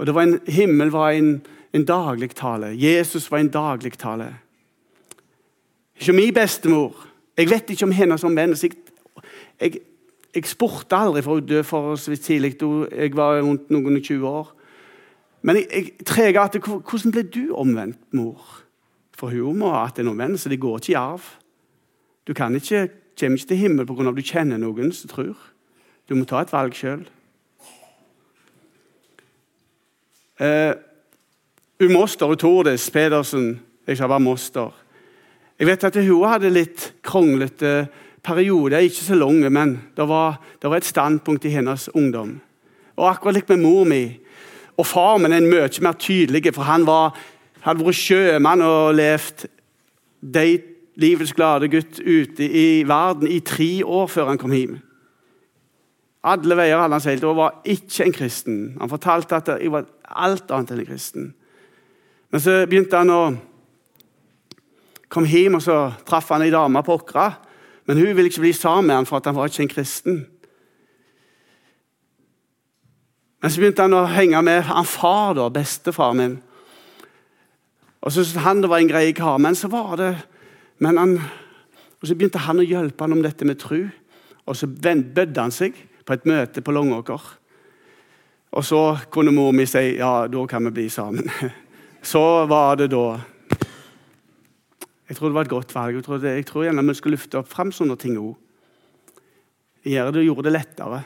Og 0.00 0.14
var 0.14 0.22
en, 0.22 0.40
Himmel 0.48 0.90
var 0.90 1.10
en, 1.10 1.40
en 1.72 1.84
daglig 1.84 2.30
tale. 2.34 2.72
Jesus 2.74 3.30
var 3.30 3.38
en 3.38 3.48
daglig 3.48 3.92
tale. 3.98 4.34
Ikke 6.00 6.12
min 6.12 6.34
bestemor. 6.34 7.06
Jeg 7.36 7.50
vet 7.50 7.70
ikke 7.70 7.84
om 7.84 7.92
hennes 7.92 8.24
omvendelse. 8.24 8.66
Jeg, 8.66 8.76
jeg, 9.60 9.80
jeg 10.34 10.46
spurte 10.46 10.96
aldri, 10.96 11.22
for 11.22 11.34
hun 11.34 11.46
døde 11.46 11.64
forholdsvis 11.64 12.20
tidlig. 12.20 12.56
Jeg 12.92 13.16
var 13.16 13.40
rundt 13.42 13.70
noen 13.70 13.96
og 13.96 14.02
20 14.02 14.28
år. 14.28 14.54
Men 15.42 15.56
jeg, 15.56 15.66
jeg 15.72 16.06
treger 16.06 16.40
at 16.40 16.56
hvordan 16.60 17.14
ble 17.14 17.22
du 17.22 17.44
omvendt, 17.56 18.00
mor? 18.12 18.60
For 19.16 19.32
hun 19.32 19.60
må 19.60 19.72
hatt 19.74 19.98
en 20.00 20.12
omvendelse. 20.12 20.48
Det 20.48 20.60
går 20.60 20.80
ikke 20.80 20.92
i 20.92 20.98
arv. 21.00 21.24
Du 22.26 22.34
kan 22.36 22.54
ikke, 22.54 22.88
kommer 23.20 23.38
ikke 23.38 23.52
til 23.52 23.56
himmelen 23.56 23.88
pga. 23.88 24.08
at 24.08 24.16
du 24.16 24.22
kjenner 24.22 24.60
noen 24.60 24.92
som 24.92 25.10
tror. 25.10 25.36
Du 26.08 26.14
må 26.14 26.24
ta 26.24 26.40
et 26.40 26.52
valg 26.52 26.76
sjøl. 26.76 27.04
Uh, 30.40 30.72
Umoster 31.80 32.28
og 32.32 32.38
Tordis 32.40 32.86
Pedersen 32.90 33.58
Jeg 33.86 33.98
sa 33.98 34.06
bare 34.08 34.20
moster. 34.20 34.70
Jeg 35.58 35.68
vet 35.68 35.84
at 35.84 35.96
hun 36.06 36.24
hadde 36.24 36.52
litt 36.52 36.84
kronglete 37.04 37.88
perioder, 38.24 38.78
ikke 38.78 39.04
så 39.04 39.16
lange, 39.18 39.50
men 39.50 39.74
det 39.96 40.06
var, 40.08 40.38
det 40.62 40.70
var, 40.70 40.76
et 40.76 40.88
standpunkt 40.88 41.44
i 41.44 41.52
hennes 41.52 41.88
ungdom. 41.94 42.38
Og 42.96 43.08
akkurat 43.10 43.34
likt 43.34 43.48
med 43.52 43.60
mor 43.64 43.84
mi. 43.84 44.04
Og 44.78 44.86
far 44.86 45.18
min 45.18 45.32
er 45.32 45.44
mye 45.44 45.68
mer 45.82 45.96
tydelig, 45.98 46.54
for 46.54 46.62
han 46.68 46.86
var, 46.86 47.16
hadde 47.64 47.84
vært 47.84 47.98
sjømann 47.98 48.62
og 48.64 48.94
levd 48.94 49.48
de 50.20 50.60
livets 51.00 51.32
glade 51.32 51.68
gutt 51.72 52.00
ute 52.00 52.44
i 52.44 52.84
verden 52.88 53.28
i 53.28 53.40
tre 53.40 53.84
år 53.84 54.08
før 54.10 54.32
han 54.32 54.40
kom 54.40 54.52
hjem. 54.52 54.78
Alle 56.20 56.56
veier 56.56 56.76
hadde 56.76 56.96
han 56.98 57.04
seilt 57.04 57.24
og 57.24 57.38
var 57.38 57.60
ikke 57.64 58.04
en 58.04 58.16
kristen. 58.16 58.58
Han 58.80 58.92
fortalte 58.92 59.38
at 59.38 59.54
jeg 59.56 59.72
var 59.72 59.88
alt 60.04 60.50
annet 60.52 60.74
enn 60.74 60.82
en 60.82 60.90
kristen. 60.90 61.30
Men 62.30 62.42
så 62.44 62.58
begynte 62.68 63.00
han 63.00 63.12
å 63.14 63.22
komme 65.10 65.30
hjem, 65.30 65.56
og 65.58 65.64
så 65.64 65.78
traff 66.06 66.28
han 66.30 66.44
ei 66.44 66.52
dame 66.52 66.82
på 66.86 66.98
Åkra. 67.00 67.30
Men 67.88 67.98
hun 67.98 68.12
ville 68.12 68.28
ikke 68.30 68.44
bli 68.44 68.52
sammen 68.54 68.90
med 68.90 69.00
ham 69.00 69.08
for 69.08 69.18
at 69.18 69.30
han 69.30 69.38
var 69.38 69.50
ikke 69.50 69.64
en 69.64 69.72
kristen. 69.72 70.20
Men 73.40 73.52
så 73.52 73.60
begynte 73.60 73.86
han 73.86 73.96
å 73.96 74.06
henge 74.10 74.40
med 74.44 74.66
han 74.68 74.88
far, 74.88 75.34
da, 75.38 75.48
bestefar 75.52 76.12
min. 76.16 76.38
Og 78.00 78.12
så 78.12 78.24
syntes 78.24 78.44
han 78.44 78.60
det 78.60 78.68
var 78.72 78.82
en 78.82 78.90
grei 78.90 79.06
kar. 79.16 79.38
Men 79.40 79.56
så 79.56 79.70
var 79.72 79.96
det 80.00 80.12
men 80.80 80.96
han, 80.96 81.18
og 82.00 82.08
så 82.08 82.16
begynte 82.16 82.40
han 82.40 82.62
å 82.62 82.64
hjelpe 82.64 83.04
han 83.04 83.12
om 83.12 83.20
dette 83.24 83.44
med 83.44 83.60
tru. 83.60 83.84
Og 84.48 84.56
så 84.56 84.66
bødde 84.66 85.36
han 85.36 85.52
seg 85.52 85.76
på 86.08 86.16
et 86.16 86.24
møte 86.28 86.64
på 86.64 86.72
Longåker. 86.72 87.20
Og 88.56 88.64
så 88.66 88.80
kunne 89.12 89.34
mor 89.36 89.52
mi 89.54 89.66
si 89.68 89.98
ja, 89.98 90.24
da 90.26 90.44
kan 90.48 90.64
vi 90.66 90.72
bli 90.80 90.86
sammen. 90.90 91.28
Så 92.02 92.46
var 92.48 92.78
det 92.80 92.86
da 92.94 93.20
Jeg 95.10 95.16
tror 95.18 95.28
det 95.28 95.34
var 95.36 95.44
et 95.44 95.52
godt 95.52 95.74
valg. 95.74 95.98
Jeg 95.98 96.04
tror, 96.06 96.18
det, 96.18 96.32
jeg 96.38 96.46
tror 96.48 96.64
gjerne 96.64 96.84
vi 96.88 96.94
skulle 96.96 97.18
løfte 97.18 97.38
opp 97.42 97.50
fram 97.50 97.70
sånne 97.74 97.96
ting 98.00 98.16
òg. 98.18 98.32
Gjøre 99.84 100.14
det 100.16 100.24
gjorde 100.24 100.46
det 100.46 100.54
lettere. 100.54 101.00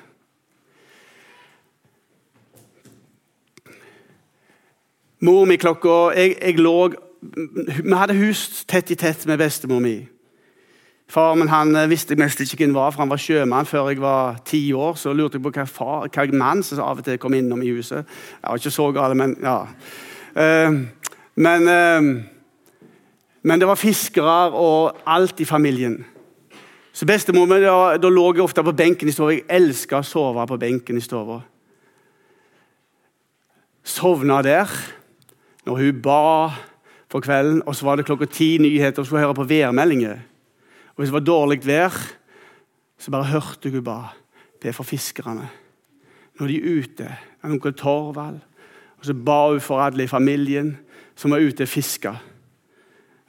Mor 5.25 5.47
mi 5.49 5.57
klokka 5.57 6.13
jeg, 6.13 6.35
jeg 6.37 6.59
lå 6.61 6.91
Vi 7.25 7.95
hadde 7.97 8.17
hus 8.19 8.65
tett 8.69 8.91
i 8.93 8.97
tett 9.01 9.23
med 9.27 9.39
bestemor 9.41 9.81
mi. 9.81 10.03
Far 11.09 11.37
men 11.39 11.49
han 11.49 11.77
eh, 11.77 11.89
visste 11.89 12.17
mest 12.21 12.41
ikke 12.41 12.59
hvem 12.65 12.75
var, 12.77 12.91
for 12.93 13.05
han 13.05 13.13
var 13.13 13.21
sjømann 13.21 13.69
før 13.69 13.89
jeg 13.89 14.01
var 14.03 14.41
ti 14.45 14.61
år. 14.77 14.99
Så 15.01 15.13
lurte 15.17 15.39
jeg 15.39 15.45
på 15.45 15.53
hva, 15.55 16.27
mann 16.37 16.63
som 16.65 16.83
av 16.85 17.01
og 17.01 17.07
til 17.07 17.17
kom 17.21 17.37
innom 17.37 17.63
i 17.63 17.73
huset. 17.73 18.05
Jeg 18.43 18.51
var 18.51 18.61
ikke 18.61 18.73
så 18.75 18.89
gale, 18.93 19.17
men 19.17 19.37
ja. 19.41 19.59
Uh, 20.35 20.81
men, 21.37 21.69
uh, 21.69 22.11
men 23.43 23.61
det 23.61 23.69
var 23.69 23.81
fiskere 23.81 24.51
og 24.53 24.99
alt 25.07 25.41
i 25.41 25.47
familien. 25.49 26.03
Så 26.93 27.07
bestemor 27.07 27.47
min, 27.47 27.63
da, 27.65 27.97
da, 27.97 28.11
lå 28.11 28.27
jeg 28.35 28.45
ofte 28.45 28.65
på 28.65 28.77
benken 28.77 29.09
i 29.09 29.15
stua. 29.15 29.33
Jeg 29.33 29.47
elska 29.49 30.03
å 30.03 30.09
sove 30.09 30.45
på 30.51 30.61
benken 30.61 31.01
i 31.01 31.05
stua. 31.05 31.41
Sovna 33.85 34.43
der 34.45 34.69
når 35.67 35.81
hun 35.81 36.03
ba 36.03 36.53
for 37.11 37.23
kvelden, 37.25 37.63
og 37.67 37.77
så 37.77 37.87
var 37.87 37.97
det 37.97 38.07
klokka 38.09 38.27
ti 38.27 38.57
nyheter 38.59 39.03
og 39.03 39.07
skulle 39.07 39.23
høre 39.23 39.35
på 39.35 39.47
værmeldinger. 39.49 40.19
Og 40.95 40.97
Hvis 40.97 41.09
det 41.09 41.19
var 41.19 41.27
dårlig 41.27 41.67
vær, 41.67 41.95
så 42.99 43.11
bare 43.11 43.31
hørte 43.33 43.71
hun 43.71 43.85
ba. 43.85 43.99
Det 44.63 44.75
for 44.75 44.83
fiskerne. 44.83 45.49
Når 46.41 46.47
de 46.47 46.57
er 46.57 46.79
ute, 46.83 47.05
er 47.43 47.51
onkel 47.51 47.75
Torvald. 47.75 48.41
Og 48.99 49.05
så 49.05 49.15
ba 49.15 49.51
hun 49.51 49.61
for 49.61 49.81
alle 49.81 50.05
i 50.05 50.11
familien 50.11 50.77
som 51.17 51.31
var 51.31 51.45
ute 51.45 51.63
og 51.63 51.69
fiska. 51.69 52.15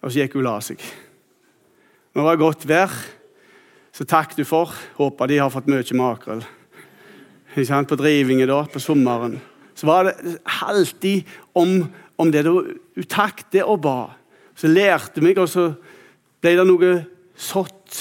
Og 0.02 0.12
så 0.12 0.22
gikk 0.22 0.38
hun 0.38 0.46
og 0.46 0.48
la 0.48 0.60
seg. 0.64 0.82
Når 2.14 2.22
det 2.22 2.30
var 2.30 2.42
godt 2.42 2.68
vær, 2.68 2.94
så 3.92 4.06
takket 4.06 4.42
hun 4.44 4.50
for. 4.50 4.74
Håper 4.98 5.28
de 5.28 5.42
har 5.42 5.52
fått 5.54 5.68
mye 5.68 5.98
makrell. 6.00 6.46
På 7.56 7.96
drivinga 8.00 8.48
da, 8.48 8.64
på 8.68 8.80
sommeren. 8.80 9.40
Så 9.76 9.88
var 9.88 10.08
det 10.08 10.40
alltid 10.64 11.24
om 11.54 11.86
om 12.18 12.32
det. 12.32 12.46
Du 12.46 13.04
det 13.52 13.64
og 13.64 13.82
ba. 13.82 14.16
Så 14.56 14.68
lærte 14.68 15.22
meg, 15.22 15.38
og 15.38 15.50
så 15.50 15.74
ble 16.42 16.56
det 16.56 16.68
noe 16.68 16.92
sått 17.36 18.00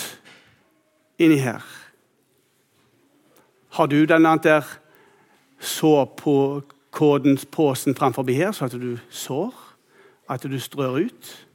inni 1.18 1.40
her. 1.42 1.64
Har 3.74 3.87
du 3.90 4.05
den 4.07 4.22
der 4.22 4.62
så 5.59 6.05
på 6.05 6.62
kodens 6.94 7.46
påsen 7.46 7.94
framfor 7.94 8.31
her, 8.31 8.53
så 8.53 8.64
at 8.64 8.72
du 8.79 8.98
sår? 9.11 9.55
At 10.31 10.42
du 10.42 10.59
strør 10.59 11.03
ut? 11.05 11.46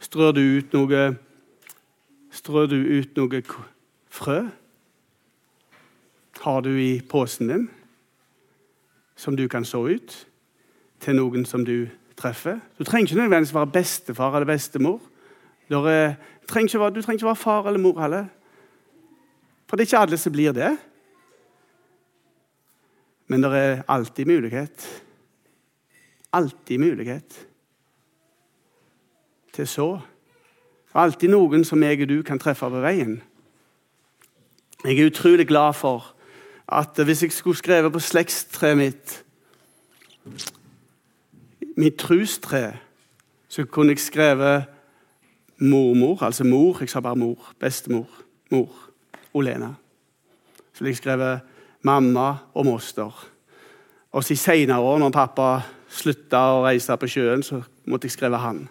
Strør 0.00 0.32
du 0.32 0.40
ut 0.40 0.72
noe 0.72 1.16
Strør 2.32 2.66
du 2.66 2.78
ut 2.80 3.16
noe 3.16 3.42
frø? 4.08 4.38
Har 6.40 6.60
du 6.64 6.70
i 6.80 7.00
posen 7.04 7.48
din 7.48 7.66
som 9.16 9.36
du 9.36 9.44
kan 9.48 9.64
så 9.68 9.84
ut? 9.84 10.14
Til 11.02 11.18
noen 11.18 11.46
som 11.48 11.64
du 11.66 11.88
treffer. 12.18 12.60
Du 12.78 12.84
trenger 12.84 13.10
ikke 13.10 13.20
nødvendigvis 13.20 13.54
være 13.54 13.72
bestefar 13.74 14.36
eller 14.36 14.46
bestemor. 14.46 15.00
Du 15.70 15.80
trenger 16.48 16.68
ikke 16.68 16.80
være, 16.80 17.02
trenger 17.02 17.18
ikke 17.18 17.26
være 17.26 17.36
far 17.36 17.66
eller 17.66 17.80
mor 17.80 18.00
heller. 18.00 18.26
For 19.66 19.76
det 19.76 19.84
er 19.84 19.90
ikke 19.90 20.02
alle 20.02 20.18
som 20.20 20.32
blir 20.32 20.52
det. 20.52 20.76
Men 23.26 23.42
det 23.42 23.52
er 23.56 23.82
alltid 23.88 24.26
mulighet. 24.26 25.02
Alltid 26.32 26.78
mulighet 26.78 27.46
til 29.52 29.68
så. 29.68 29.90
Det 29.92 30.94
er 30.94 31.00
Alltid 31.00 31.28
noen 31.32 31.64
som 31.64 31.82
jeg 31.82 32.02
og 32.04 32.08
du 32.08 32.18
kan 32.22 32.38
treffe 32.38 32.68
på 32.68 32.80
veien. 32.84 33.22
Jeg 34.84 34.98
er 34.98 35.08
utrolig 35.08 35.46
glad 35.48 35.72
for 35.72 36.14
at 36.68 36.98
hvis 37.04 37.22
jeg 37.22 37.32
skulle 37.32 37.56
skrevet 37.56 37.92
på 37.92 38.00
slektstreet 38.00 38.76
mitt 38.76 39.24
Mitt 41.76 41.96
trustre, 41.96 42.76
så 43.48 43.64
kunne 43.64 43.92
jeg 43.92 43.98
skrevet 43.98 44.64
mormor, 45.58 46.22
altså 46.22 46.44
mor. 46.44 46.76
Jeg 46.80 46.88
sa 46.88 47.00
bare 47.00 47.16
mor. 47.16 47.52
Bestemor. 47.60 48.08
Mor. 48.50 48.72
Olena. 49.34 49.74
Så 50.72 50.80
ville 50.80 50.90
jeg 50.90 50.96
skrevet 50.96 51.40
mamma 51.82 52.36
og 52.54 52.66
moster. 52.66 53.28
Og 54.12 54.24
så 54.24 54.32
I 54.32 54.36
senere 54.36 54.78
år, 54.78 54.98
når 54.98 55.10
pappa 55.10 55.60
slutta 55.88 56.40
å 56.56 56.64
reise 56.64 56.96
på 56.96 57.08
sjøen, 57.08 57.42
så 57.42 57.62
måtte 57.86 58.08
jeg 58.08 58.16
skrive 58.16 58.40
han. 58.40 58.66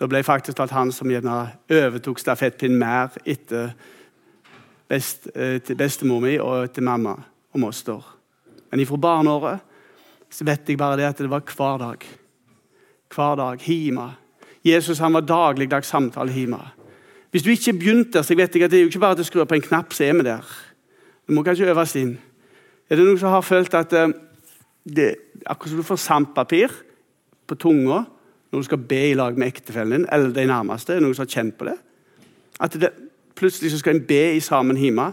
Da 0.00 0.06
ble 0.06 0.20
jeg 0.20 0.28
faktisk 0.28 0.56
talt 0.56 0.74
han 0.76 0.92
som 0.92 1.10
gjerne 1.10 1.38
overtok 1.70 2.20
stafettpinnen 2.20 2.78
mer 2.78 3.16
etter 3.26 3.72
best, 4.88 5.28
eh, 5.34 5.58
til 5.60 5.76
bestemor 5.76 6.20
mi 6.20 6.36
og 6.38 6.72
til 6.72 6.82
mamma 6.82 7.16
og 7.52 7.60
moster. 7.60 8.04
Men 8.70 8.80
ifra 8.80 8.96
barneåret 8.96 9.58
så 10.30 10.44
vet 10.44 10.68
jeg 10.68 10.78
bare 10.78 10.98
det 11.00 11.08
at 11.08 11.20
det 11.20 11.30
var 11.30 11.44
hver 11.44 11.78
dag. 11.80 12.04
Hver 13.14 13.36
dag. 13.40 13.62
Hima. 13.64 14.10
Jesus 14.64 14.98
han 14.98 15.14
var 15.14 15.26
dagligdags 15.26 15.88
samtale 15.88 16.32
hjemme. 16.32 16.60
Hvis 17.30 17.44
du 17.44 17.50
ikke 17.50 17.72
begynte, 17.72 18.22
så 18.22 18.36
vet 18.36 18.54
jeg 18.54 18.64
at 18.64 18.70
det 18.70 18.78
er 18.78 18.86
jo 18.86 18.92
ikke 18.92 19.04
bare 19.04 19.20
å 19.20 19.26
skru 19.26 19.42
på 19.44 19.58
en 19.58 19.64
knapp, 19.64 19.92
så 19.92 20.06
er 20.06 20.16
vi 20.16 20.26
der. 20.26 20.52
Du 21.28 21.34
må 21.36 21.44
kanskje 21.44 21.68
øves 21.68 21.96
inn. 22.00 22.14
Er 22.88 22.96
det 22.96 23.04
noen 23.04 23.20
som 23.20 23.34
har 23.34 23.44
følt 23.44 23.74
at 23.76 23.92
eh, 23.92 24.14
det, 24.88 25.08
akkurat 25.44 25.74
som 25.74 25.82
du 25.82 25.86
får 25.86 26.00
sandpapir 26.00 26.72
på 27.48 27.58
tunga 27.60 28.06
når 28.48 28.62
du 28.62 28.64
skal 28.64 28.80
be 28.80 29.02
i 29.10 29.16
lag 29.16 29.36
med 29.36 29.52
ektefellen 29.52 29.92
din 29.92 30.08
eller 30.12 30.32
de 30.32 30.46
nærmeste? 30.48 30.94
Er 30.94 31.02
det 31.02 31.04
noen 31.04 31.18
som 31.18 31.26
har 31.26 31.34
kjent 31.34 31.58
på 31.60 31.68
det? 31.68 31.76
At 32.64 32.78
det, 32.80 32.94
plutselig 33.36 33.74
så 33.74 33.82
skal 33.82 33.98
en 33.98 34.06
be 34.08 34.22
i 34.38 34.40
sammen 34.42 34.80
hjemme, 34.80 35.12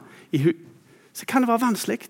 så 1.13 1.28
kan 1.28 1.43
det 1.43 1.51
være 1.51 1.65
vanskelig. 1.67 2.08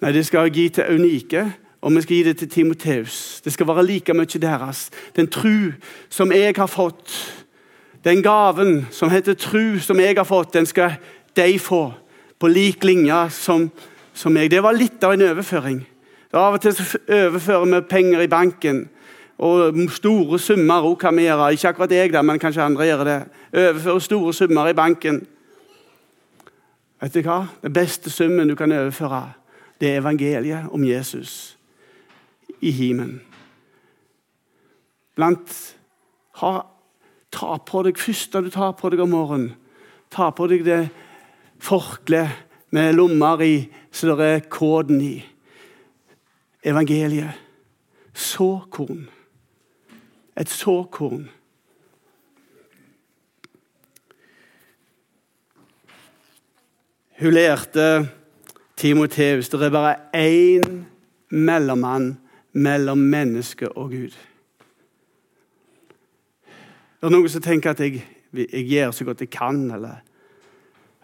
Nei, 0.00 0.12
det 0.12 0.26
skal 0.26 0.46
jeg 0.46 0.52
gi 0.54 0.68
til 0.68 0.94
unike 0.94 1.46
og 1.80 1.94
vi 1.94 2.02
skal 2.02 2.16
gi 2.16 2.22
det 2.22 2.36
til 2.38 2.48
Timoteus. 2.50 3.40
Det 3.44 3.52
skal 3.52 3.66
være 3.66 3.86
like 3.86 4.14
mye 4.14 4.40
deres. 4.42 4.90
Den 5.16 5.28
tru 5.28 5.72
som 6.10 6.32
jeg 6.32 6.54
har 6.56 6.66
fått, 6.66 7.14
den 8.04 8.22
gaven 8.22 8.86
som 8.90 9.10
heter 9.10 9.34
tru, 9.34 9.78
som 9.78 10.00
jeg 10.00 10.16
har 10.16 10.24
fått, 10.24 10.54
den 10.54 10.66
skal 10.66 10.96
de 11.36 11.58
få 11.58 11.92
på 12.38 12.46
lik 12.46 12.84
linje 12.84 13.30
som, 13.30 13.70
som 14.14 14.32
meg. 14.32 14.50
Det 14.50 14.62
var 14.62 14.74
litt 14.74 15.04
av 15.04 15.14
en 15.14 15.22
overføring. 15.30 15.86
Av 16.32 16.54
og 16.54 16.60
til 16.60 16.74
så 16.74 16.98
overfører 17.08 17.66
vi 17.70 17.80
penger 17.88 18.20
i 18.20 18.30
banken. 18.30 18.88
Og 19.38 19.78
store 19.94 20.38
summer 20.38 20.82
òg 20.82 20.98
kan 20.98 21.16
vi 21.16 21.28
gjøre. 21.28 21.52
Ikke 21.54 21.68
akkurat 21.68 21.94
jeg, 21.94 22.12
da, 22.12 22.22
men 22.22 22.38
kanskje 22.42 22.62
andre 22.62 22.86
gjør 22.86 23.04
det. 23.06 23.18
Overføre 23.54 24.00
store 24.00 24.34
summer 24.34 24.68
i 24.68 24.74
banken. 24.74 25.26
Vet 27.00 27.14
du 27.14 27.22
hva? 27.22 27.44
Den 27.62 27.72
beste 27.72 28.10
summen 28.10 28.50
du 28.50 28.56
kan 28.58 28.72
overføre, 28.72 29.28
det 29.80 29.92
er 29.92 30.00
evangeliet 30.00 30.72
om 30.74 30.84
Jesus 30.84 31.56
i 32.60 32.72
himmelen. 32.74 33.20
Blant 35.14 35.54
ha, 36.40 36.52
Ta 37.34 37.58
på 37.60 37.82
deg 37.84 37.98
første 38.00 38.40
du 38.40 38.48
tar 38.52 38.72
på 38.78 38.88
deg 38.92 39.02
om 39.04 39.12
morgenen. 39.12 39.50
Ta 40.08 40.30
på 40.32 40.46
deg 40.48 40.64
det 40.64 40.88
forkleet 41.60 42.46
med 42.72 42.96
lommer 42.96 43.42
i 43.44 43.54
så 43.92 44.14
det 44.16 44.28
er 44.28 44.46
koden 44.48 45.00
i. 45.04 45.16
Evangeliet. 46.64 47.36
Såkorn. 48.14 49.06
Et 50.36 50.48
såkorn. 50.48 51.28
Hun 57.18 57.34
lærte 57.34 57.84
Timoteus 58.78 59.48
det 59.48 59.62
er 59.66 59.74
bare 59.74 59.96
én 60.14 60.84
mellommann 61.34 62.18
mellom 62.52 62.98
menneske 62.98 63.68
og 63.68 63.90
Gud. 63.90 64.14
Det 66.98 67.06
er 67.06 67.10
noen 67.10 67.30
som 67.30 67.42
tenker 67.42 67.74
at 67.74 67.82
jeg, 67.82 68.04
jeg 68.34 68.68
gjør 68.70 68.94
så 68.94 69.06
godt 69.08 69.24
jeg 69.24 69.32
kan. 69.34 69.64
eller 69.74 69.98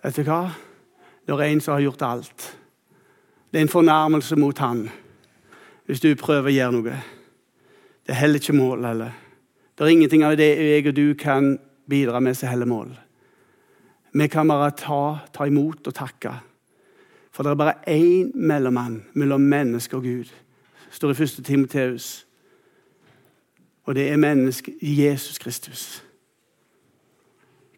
Vet 0.04 0.20
du 0.20 0.22
hva? 0.28 0.52
Det 1.26 1.34
er 1.34 1.48
en 1.48 1.60
som 1.64 1.74
har 1.74 1.82
gjort 1.82 2.06
alt. 2.06 2.46
Det 3.50 3.58
er 3.58 3.66
en 3.66 3.74
fornærmelse 3.74 4.36
mot 4.36 4.58
han 4.58 4.88
hvis 5.84 6.00
du 6.00 6.14
prøver 6.16 6.48
å 6.48 6.54
gjøre 6.54 6.72
noe. 6.78 6.96
Det 8.06 8.16
heller 8.16 8.40
ikke 8.40 8.56
mål. 8.56 8.84
eller? 8.84 9.12
Det 9.74 9.84
er 9.84 9.92
ingenting 9.92 10.22
av 10.24 10.36
det 10.38 10.50
jeg 10.56 10.86
og 10.88 10.96
du 10.96 11.14
kan 11.18 11.58
bidra 11.90 12.20
med 12.20 12.38
som 12.38 12.48
heller 12.48 12.70
mål. 12.70 12.94
Vi 14.14 14.28
kan 14.28 14.48
bare 14.48 14.70
ta, 14.70 15.18
ta 15.34 15.46
imot 15.50 15.86
og 15.90 15.94
takke. 15.94 16.38
For 17.34 17.42
det 17.42 17.50
er 17.50 17.54
bare 17.54 17.74
én 17.88 18.30
mellommann 18.34 19.02
mellom 19.12 19.40
menneske 19.40 19.96
og 19.96 20.02
Gud 20.02 20.30
står 20.90 21.10
i 21.10 21.22
1. 21.22 21.40
Timoteus. 21.44 22.26
Og 23.84 23.94
det 23.94 24.08
er 24.08 24.16
mennesket 24.16 24.74
Jesus 24.80 25.38
Kristus. 25.38 26.04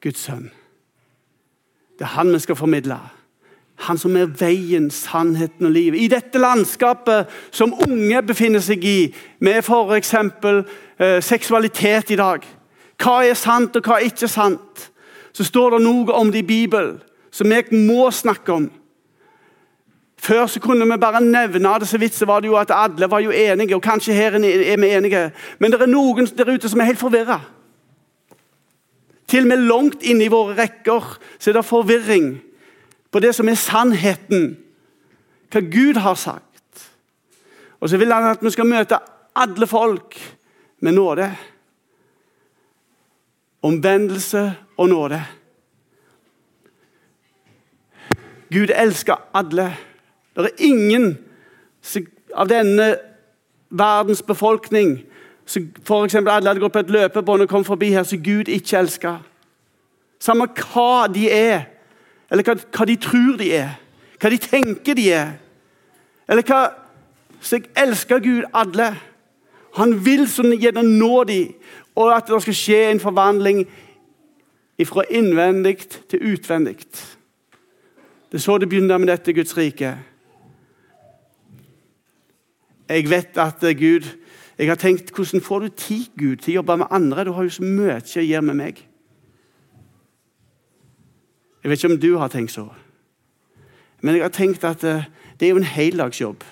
Guds 0.02 0.18
sønn. 0.18 0.50
Det 1.98 2.04
er 2.04 2.12
han 2.18 2.32
vi 2.32 2.38
skal 2.38 2.56
formidle. 2.56 2.98
Han 3.76 3.98
som 3.98 4.16
er 4.16 4.26
veien, 4.26 4.90
sannheten 4.90 5.66
og 5.66 5.72
livet. 5.72 5.98
I 6.00 6.08
dette 6.08 6.38
landskapet 6.38 7.26
som 7.50 7.74
unge 7.88 8.22
befinner 8.22 8.60
seg 8.60 8.84
i, 8.84 9.14
med 9.40 9.62
f.eks. 9.62 10.14
Eh, 10.98 11.22
seksualitet 11.22 12.10
i 12.10 12.16
dag. 12.20 12.44
Hva 13.02 13.18
er 13.24 13.34
sant, 13.36 13.76
og 13.76 13.84
hva 13.84 13.98
er 13.98 14.08
ikke 14.08 14.28
sant? 14.28 14.90
Så 15.32 15.44
står 15.44 15.76
det 15.76 15.84
noe 15.84 16.12
om 16.12 16.32
det 16.32 16.44
i 16.44 16.48
Bibelen 16.48 17.00
som 17.30 17.52
jeg 17.52 17.68
må 17.72 18.10
snakke 18.10 18.52
om. 18.52 18.70
Før 20.26 20.46
så 20.46 20.60
kunne 20.60 20.86
vi 20.90 20.98
bare 20.98 21.20
nevne 21.22 21.78
det, 21.78 21.88
så 21.88 21.98
vidt 21.98 22.14
så 22.14 22.26
var 22.26 22.40
det 22.40 22.48
jo 22.48 22.56
at 22.58 22.72
alle 22.74 23.10
var 23.10 23.20
jo 23.22 23.30
enige. 23.30 23.76
og 23.76 23.82
kanskje 23.82 24.14
her 24.14 24.32
er 24.34 24.76
vi 24.76 24.88
enige. 24.90 25.30
Men 25.58 25.72
det 25.72 25.82
er 25.82 25.86
noen 25.86 26.26
der 26.26 26.50
ute 26.54 26.68
som 26.68 26.80
er 26.80 26.84
helt 26.90 26.98
forvirra. 26.98 27.40
Til 29.26 29.42
og 29.42 29.48
med 29.48 29.56
langt 29.56 30.02
inne 30.02 30.24
i 30.24 30.30
våre 30.30 30.56
rekker 30.58 31.18
så 31.38 31.50
er 31.50 31.54
det 31.54 31.64
forvirring 31.64 32.40
på 33.12 33.20
det 33.22 33.34
som 33.34 33.48
er 33.48 33.54
sannheten. 33.54 34.56
Hva 35.52 35.60
Gud 35.60 35.94
har 36.02 36.14
sagt. 36.14 36.90
Og 37.80 37.88
så 37.88 37.96
vil 37.96 38.12
han 38.12 38.30
at 38.30 38.42
vi 38.42 38.50
skal 38.50 38.66
møte 38.66 38.98
alle 39.36 39.66
folk 39.66 40.18
med 40.80 40.92
nåde. 40.92 41.30
Omvendelse 43.62 44.54
og 44.76 44.88
nåde. 44.88 45.22
Gud 48.50 48.74
elsker 48.74 49.28
alle. 49.34 49.76
Det 50.36 50.50
er 50.52 50.66
ingen 50.68 51.18
av 52.34 52.48
denne 52.48 52.96
verdens 53.70 54.22
befolkning 54.22 54.98
som 55.46 55.68
f.eks. 55.86 56.14
alle 56.14 56.48
hadde 56.48 56.60
gått 56.60 56.74
på 56.74 56.82
et 56.82 56.92
løpebånd 56.92 57.46
og 57.46 57.48
kom 57.48 57.64
forbi 57.64 57.92
her, 57.94 58.04
som 58.04 58.22
Gud 58.22 58.50
ikke 58.50 58.78
elsker. 58.78 59.20
Samme 60.20 60.48
hva 60.50 61.06
de 61.12 61.28
er, 61.30 61.68
eller 62.30 62.46
hva, 62.46 62.56
hva, 62.58 62.86
de 62.88 62.96
tror 63.00 63.36
de 63.38 63.52
er, 63.54 63.76
hva 64.20 64.32
de 64.32 64.40
tenker 64.42 64.98
de 64.98 65.10
er. 65.14 65.36
Eller 66.28 66.46
hva 66.46 66.66
Så 67.40 67.58
jeg 67.58 67.68
elsker 67.76 68.18
Gud 68.18 68.46
alle. 68.56 68.94
Han 69.76 69.92
vil 70.02 70.24
sånn 70.26 70.54
gjerne 70.56 70.82
nå 70.82 71.24
dem, 71.28 71.52
og 71.94 72.14
at 72.14 72.26
det 72.26 72.38
skal 72.42 72.56
skje 72.56 72.78
en 72.90 73.00
forvandling 73.00 73.60
fra 74.88 75.04
innvendig 75.12 75.76
til 76.08 76.32
utvendig. 76.32 76.78
Det 78.32 78.40
er 78.40 78.42
så 78.42 78.56
det 78.58 78.70
begynner 78.72 78.98
med 78.98 79.12
dette 79.12 79.36
Guds 79.36 79.52
rike. 79.56 79.92
Jeg 82.88 83.10
vet 83.10 83.38
at 83.38 83.62
eh, 83.64 83.76
Gud 83.78 84.06
Jeg 84.58 84.68
har 84.68 84.78
tenkt 84.80 85.10
hvordan 85.12 85.40
får 85.44 85.58
du 85.60 85.68
tid 85.68 86.04
Gud, 86.16 86.36
til 86.36 86.54
å 86.54 86.58
jobbe 86.60 86.76
med 86.80 86.86
andre? 86.90 87.24
Du 87.24 87.32
har 87.36 87.44
jo 87.44 87.50
så 87.52 87.62
mye 87.62 87.98
å 88.00 88.22
gjøre 88.24 88.42
med 88.42 88.56
meg. 88.56 88.78
Jeg 91.60 91.70
vet 91.70 91.82
ikke 91.82 91.92
om 91.92 92.00
du 92.00 92.16
har 92.16 92.32
tenkt 92.32 92.54
så. 92.54 92.64
Men 94.00 94.16
jeg 94.16 94.24
har 94.24 94.32
tenkt 94.32 94.64
at 94.64 94.84
eh, 94.84 95.04
det 95.36 95.48
er 95.48 95.52
jo 95.52 95.60
en 95.60 95.68
heldagsjobb 95.68 96.44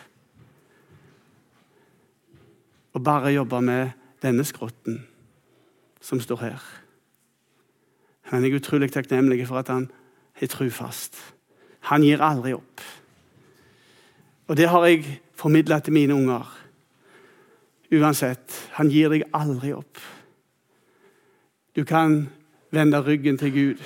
å 2.94 3.02
bare 3.02 3.32
jobbe 3.32 3.60
med 3.64 3.94
denne 4.20 4.44
skrotten 4.44 5.00
som 6.04 6.20
står 6.20 6.42
her. 6.42 6.66
Men 8.30 8.44
jeg 8.44 8.52
er 8.52 8.60
utrolig 8.60 8.90
takknemlig 8.92 9.46
for 9.48 9.62
at 9.62 9.72
han 9.72 9.88
er 10.40 10.52
trufast. 10.52 11.16
Han 11.88 12.04
gir 12.04 12.22
aldri 12.24 12.52
opp. 12.56 12.84
Og 14.48 14.56
det 14.60 14.68
har 14.68 14.84
jeg 14.88 15.20
formidla 15.36 15.78
til 15.80 15.96
mine 15.96 16.14
unger. 16.14 16.46
Uansett, 17.94 18.54
han 18.78 18.90
gir 18.90 19.12
deg 19.12 19.26
aldri 19.36 19.74
opp. 19.76 20.00
Du 21.74 21.84
kan 21.84 22.24
vende 22.74 23.02
ryggen 23.02 23.38
til 23.38 23.52
Gud 23.54 23.82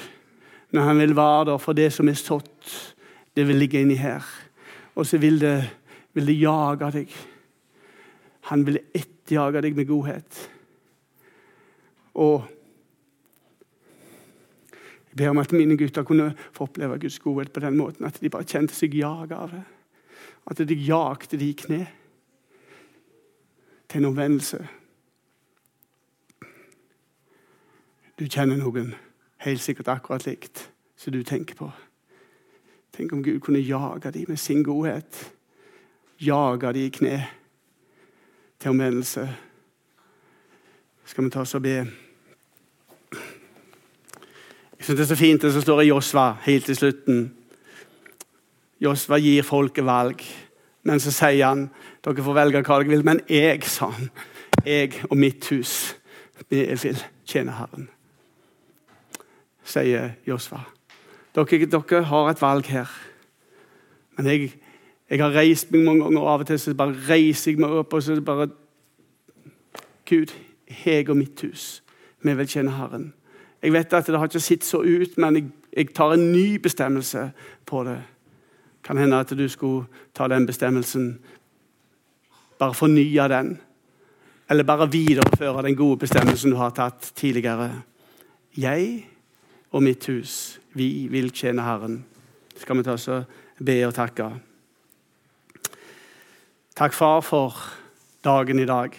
når 0.77 0.85
han 0.85 0.99
vil 1.01 1.17
være 1.17 1.45
der 1.49 1.61
for 1.63 1.77
det 1.77 1.89
som 1.93 2.09
er 2.09 2.19
sådd. 2.21 2.75
Det 3.37 3.47
vil 3.49 3.57
ligge 3.57 3.81
inni 3.81 3.97
her. 3.97 4.25
Og 4.95 5.07
så 5.07 5.19
vil 5.19 5.41
det, 5.41 5.71
vil 6.13 6.27
det 6.27 6.37
jage 6.41 6.91
deg. 6.93 7.17
Han 8.51 8.67
vil 8.67 8.81
etterjage 8.93 9.63
deg 9.65 9.77
med 9.77 9.89
godhet. 9.89 10.41
Og 12.19 12.45
jeg 15.09 15.17
ber 15.17 15.33
om 15.33 15.41
at 15.43 15.53
mine 15.53 15.77
gutter 15.79 16.05
kunne 16.07 16.33
få 16.53 16.69
oppleve 16.69 16.99
Guds 16.99 17.19
godhet 17.19 17.53
på 17.53 17.61
den 17.65 17.77
måten. 17.77 18.07
At 18.07 18.21
de 18.21 18.31
bare 18.31 18.47
kjente 18.47 18.77
seg 18.77 18.95
jaga 18.95 19.41
av 19.47 19.55
det. 19.55 19.65
At 20.51 20.59
de 20.59 20.75
jagte 20.75 21.37
de 21.37 21.51
i 21.51 21.53
kne 21.53 21.87
til 23.89 23.99
en 23.99 24.05
omvendelse. 24.05 24.69
Du 28.19 28.25
kjenner 28.27 28.57
noen 28.57 28.95
helt 29.45 29.63
sikkert 29.63 29.89
akkurat 29.93 30.27
likt 30.27 30.71
som 30.97 31.13
du 31.13 31.23
tenker 31.23 31.55
på. 31.55 31.71
Tenk 32.93 33.13
om 33.13 33.23
Gud 33.23 33.41
kunne 33.41 33.61
jage 33.63 34.11
dem 34.11 34.25
med 34.29 34.37
sin 34.37 34.65
godhet. 34.65 35.33
Jage 36.21 36.73
dem 36.73 36.83
i 36.83 36.89
kne 36.89 37.27
til 38.59 38.71
omvendelse. 38.71 39.29
Skal 41.05 41.25
vi 41.25 41.31
ta 41.31 41.41
oss 41.41 41.55
og 41.55 41.63
be? 41.63 41.77
Jeg 44.79 44.85
synes 44.85 44.97
Det 44.97 45.05
er 45.05 45.15
så 45.15 45.17
fint 45.17 45.43
det 45.43 45.53
som 45.53 45.63
står 45.63 45.81
i 45.81 45.89
Josva 45.89 46.33
helt 46.43 46.65
til 46.65 46.77
slutten. 46.77 47.38
Josva 48.81 49.19
gir 49.19 49.43
folket 49.47 49.87
valg, 49.87 50.23
men 50.87 51.01
så 51.03 51.13
sier 51.13 51.47
han 51.47 51.69
dere 52.05 52.25
får 52.25 52.39
velge 52.39 52.63
hva 52.63 52.81
dere 52.81 52.95
vil. 52.95 53.05
Men 53.05 53.23
jeg, 53.29 53.63
sa 53.67 53.91
han, 53.91 54.11
jeg 54.65 55.03
og 55.11 55.17
mitt 55.19 55.51
hus, 55.53 55.95
vi 56.49 56.65
vil 56.71 57.07
tjene 57.27 57.59
Herren 57.59 57.89
sier 59.69 60.15
Josva. 60.27 60.63
Dere, 61.37 61.67
dere, 61.67 62.03
har 62.09 62.31
et 62.31 62.43
valg 62.43 62.71
her. 62.73 62.91
Men 64.17 64.31
jeg, 64.33 64.53
jeg, 65.11 65.21
har 65.23 65.35
reist 65.37 65.73
meg 65.73 65.85
mange 65.87 66.07
ganger, 66.07 66.23
og 66.23 66.33
av 66.33 66.45
og 66.45 66.51
til 66.51 66.61
så 66.61 66.75
bare 66.79 66.97
reiser 67.09 67.53
jeg 67.53 67.63
meg 67.63 67.77
opp 67.83 67.95
og 67.95 68.05
så 68.05 68.19
bare 68.25 68.51
Gud, 70.09 70.33
jeg 70.85 71.09
og 71.13 71.19
mitt 71.19 71.41
hus, 71.45 71.83
vi 72.25 72.33
vil 72.35 72.49
kjenne 72.49 72.77
Herren. 72.79 73.11
Jeg 73.63 73.75
vet 73.75 73.93
at 73.93 74.07
det 74.07 74.17
har 74.17 74.31
ikke 74.31 74.41
sett 74.41 74.65
så 74.65 74.81
ut, 74.81 75.19
men 75.21 75.37
jeg, 75.37 75.51
jeg 75.77 75.91
tar 75.95 76.15
en 76.15 76.31
ny 76.33 76.57
bestemmelse 76.63 77.27
på 77.69 77.83
det. 77.85 77.99
Kan 78.89 78.97
hende 78.97 79.19
at 79.21 79.35
du 79.37 79.45
skulle 79.53 79.85
ta 80.17 80.29
den 80.33 80.47
bestemmelsen, 80.49 81.19
bare 82.59 82.75
fornye 82.75 83.29
den. 83.29 83.59
Eller 84.49 84.65
bare 84.65 84.89
videreføre 84.89 85.63
den 85.67 85.77
gode 85.77 85.99
bestemmelsen 86.07 86.55
du 86.55 86.57
har 86.57 86.73
tatt 86.73 87.13
tidligere. 87.21 87.83
Jeg 88.57 89.05
og 89.77 89.85
mitt 89.85 90.07
hus. 90.09 90.57
Vi 90.73 91.07
vil 91.13 91.29
tjene 91.37 91.67
Herren. 91.67 92.01
Skal 92.57 92.81
vi 92.81 92.87
ta 92.87 92.97
oss 92.97 93.11
og 93.13 93.29
be 93.61 93.77
og 93.85 93.93
takke. 93.95 94.31
Takk, 96.79 96.97
far, 96.97 97.21
for 97.21 97.61
dagen 98.25 98.65
i 98.65 98.67
dag. 98.67 98.97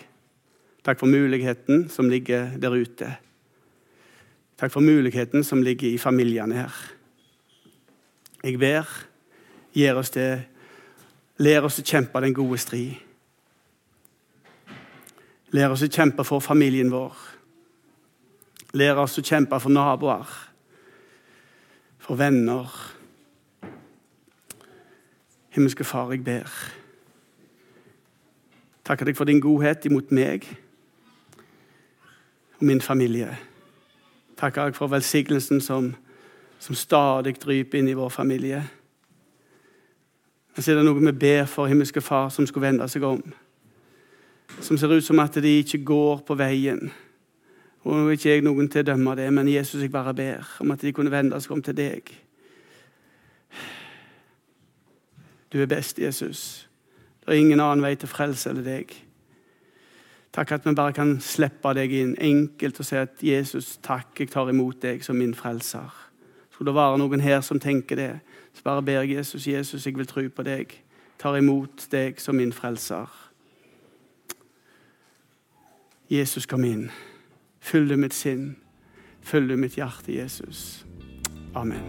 Takk 0.85 1.01
for 1.01 1.09
muligheten 1.09 1.87
som 1.89 2.13
ligger 2.13 2.53
der 2.61 2.77
ute. 2.77 3.09
Takk 4.59 4.71
for 4.71 4.85
muligheten 4.85 5.43
som 5.43 5.63
ligger 5.63 5.89
i 5.89 5.97
familiene 5.97 6.61
her. 6.61 6.81
Jeg 8.43 8.59
ber, 8.59 9.08
gir 9.79 9.97
oss 9.99 10.11
det, 10.13 10.29
lær 11.39 11.65
oss 11.67 11.79
å 11.79 11.85
kjempe 11.85 12.21
den 12.23 12.35
gode 12.35 12.59
strid. 12.59 12.97
Lær 15.55 15.73
oss 15.73 15.83
å 15.85 15.89
kjempe 15.89 16.25
for 16.27 16.43
familien 16.43 16.91
vår. 16.93 17.15
Lær 18.77 19.01
oss 19.01 19.17
å 19.17 19.25
kjempe 19.25 19.57
for 19.63 19.73
naboer 19.73 20.29
for 22.09 22.15
venner. 22.15 22.65
Himmelske 25.49 25.83
Far, 25.83 26.09
jeg 26.11 26.23
ber. 26.23 26.49
Takker 28.85 29.05
deg 29.05 29.17
for 29.17 29.29
din 29.29 29.41
godhet 29.41 29.85
imot 29.85 30.09
meg 30.09 30.47
og 32.57 32.65
min 32.65 32.81
familie. 32.81 33.29
Takker 34.41 34.71
deg 34.71 34.79
for 34.79 34.89
velsignelsen 34.89 35.61
som, 35.61 35.91
som 36.57 36.75
stadig 36.75 37.35
dryper 37.37 37.77
inn 37.77 37.91
i 37.91 37.97
vår 37.97 38.09
familie. 38.09 38.63
Men 40.59 40.63
så 40.63 40.73
er 40.73 40.81
det 40.81 40.89
noe 40.89 40.99
vi 40.99 41.11
ber 41.15 41.45
for 41.47 41.71
himmelske 41.71 42.01
Far 42.03 42.25
som 42.35 42.43
skulle 42.43 42.65
vende 42.65 42.83
seg 42.91 43.05
om. 43.07 43.21
Som 44.59 44.75
ser 44.75 44.91
ut 44.91 45.05
som 45.05 45.21
at 45.23 45.37
de 45.39 45.53
ikke 45.61 45.77
går 45.87 46.17
på 46.27 46.35
veien. 46.35 46.89
Og 47.85 47.93
nå 47.95 48.01
er 48.09 48.17
ikke 48.17 48.33
jeg 48.33 48.43
noen 48.43 48.67
til 48.67 48.83
å 48.83 48.89
dømme 48.89 49.13
det, 49.15 49.29
men 49.31 49.47
Jesus, 49.47 49.79
jeg 49.79 49.93
bare 49.93 50.11
ber 50.17 50.49
om 50.59 50.73
at 50.75 50.83
de 50.83 50.91
kunne 50.91 51.13
vende 51.13 51.39
seg 51.39 51.53
om 51.55 51.61
til 51.63 51.77
deg. 51.77 52.11
Du 55.47 55.61
er 55.63 55.71
best, 55.71 56.03
Jesus. 56.03 56.41
Det 57.23 57.31
er 57.31 57.39
ingen 57.39 57.63
annen 57.63 57.87
vei 57.87 57.93
til 57.95 58.11
frelse 58.11 58.51
eller 58.51 58.67
deg. 58.67 58.91
Takk 60.35 60.57
at 60.57 60.67
vi 60.67 60.75
bare 60.75 60.97
kan 60.99 61.21
slippe 61.23 61.71
deg 61.79 61.95
inn 62.01 62.17
enkelt 62.19 62.83
og 62.83 62.91
si 62.91 62.99
at 62.99 63.23
Jesus, 63.23 63.77
takk, 63.79 64.11
jeg 64.19 64.35
tar 64.35 64.51
imot 64.51 64.83
deg 64.83 65.07
som 65.07 65.23
min 65.23 65.31
frelser. 65.31 65.87
Skulle 66.51 66.73
det 66.73 66.81
være 66.83 66.99
noen 66.99 67.23
her 67.23 67.39
som 67.47 67.63
tenker 67.63 68.03
det, 68.03 68.13
så 68.59 68.63
bare 68.63 68.83
ber 68.83 68.91
jeg 68.91 69.15
Jesus, 69.15 69.47
Jesus, 69.47 69.85
jeg 69.85 69.97
vil 69.97 70.07
tro 70.07 70.21
på 70.35 70.43
deg. 70.43 70.83
Tar 71.19 71.37
imot 71.37 71.87
deg 71.91 72.19
som 72.19 72.35
min 72.35 72.51
frelser. 72.53 73.07
Jesus, 76.09 76.45
kom 76.45 76.63
inn. 76.67 76.89
Fyll 77.59 77.87
du 77.89 77.95
mitt 77.95 78.13
sinn. 78.13 78.57
Fyll 79.21 79.47
du 79.47 79.55
mitt 79.55 79.79
hjerte, 79.79 80.11
Jesus. 80.11 80.85
Amen. 81.55 81.87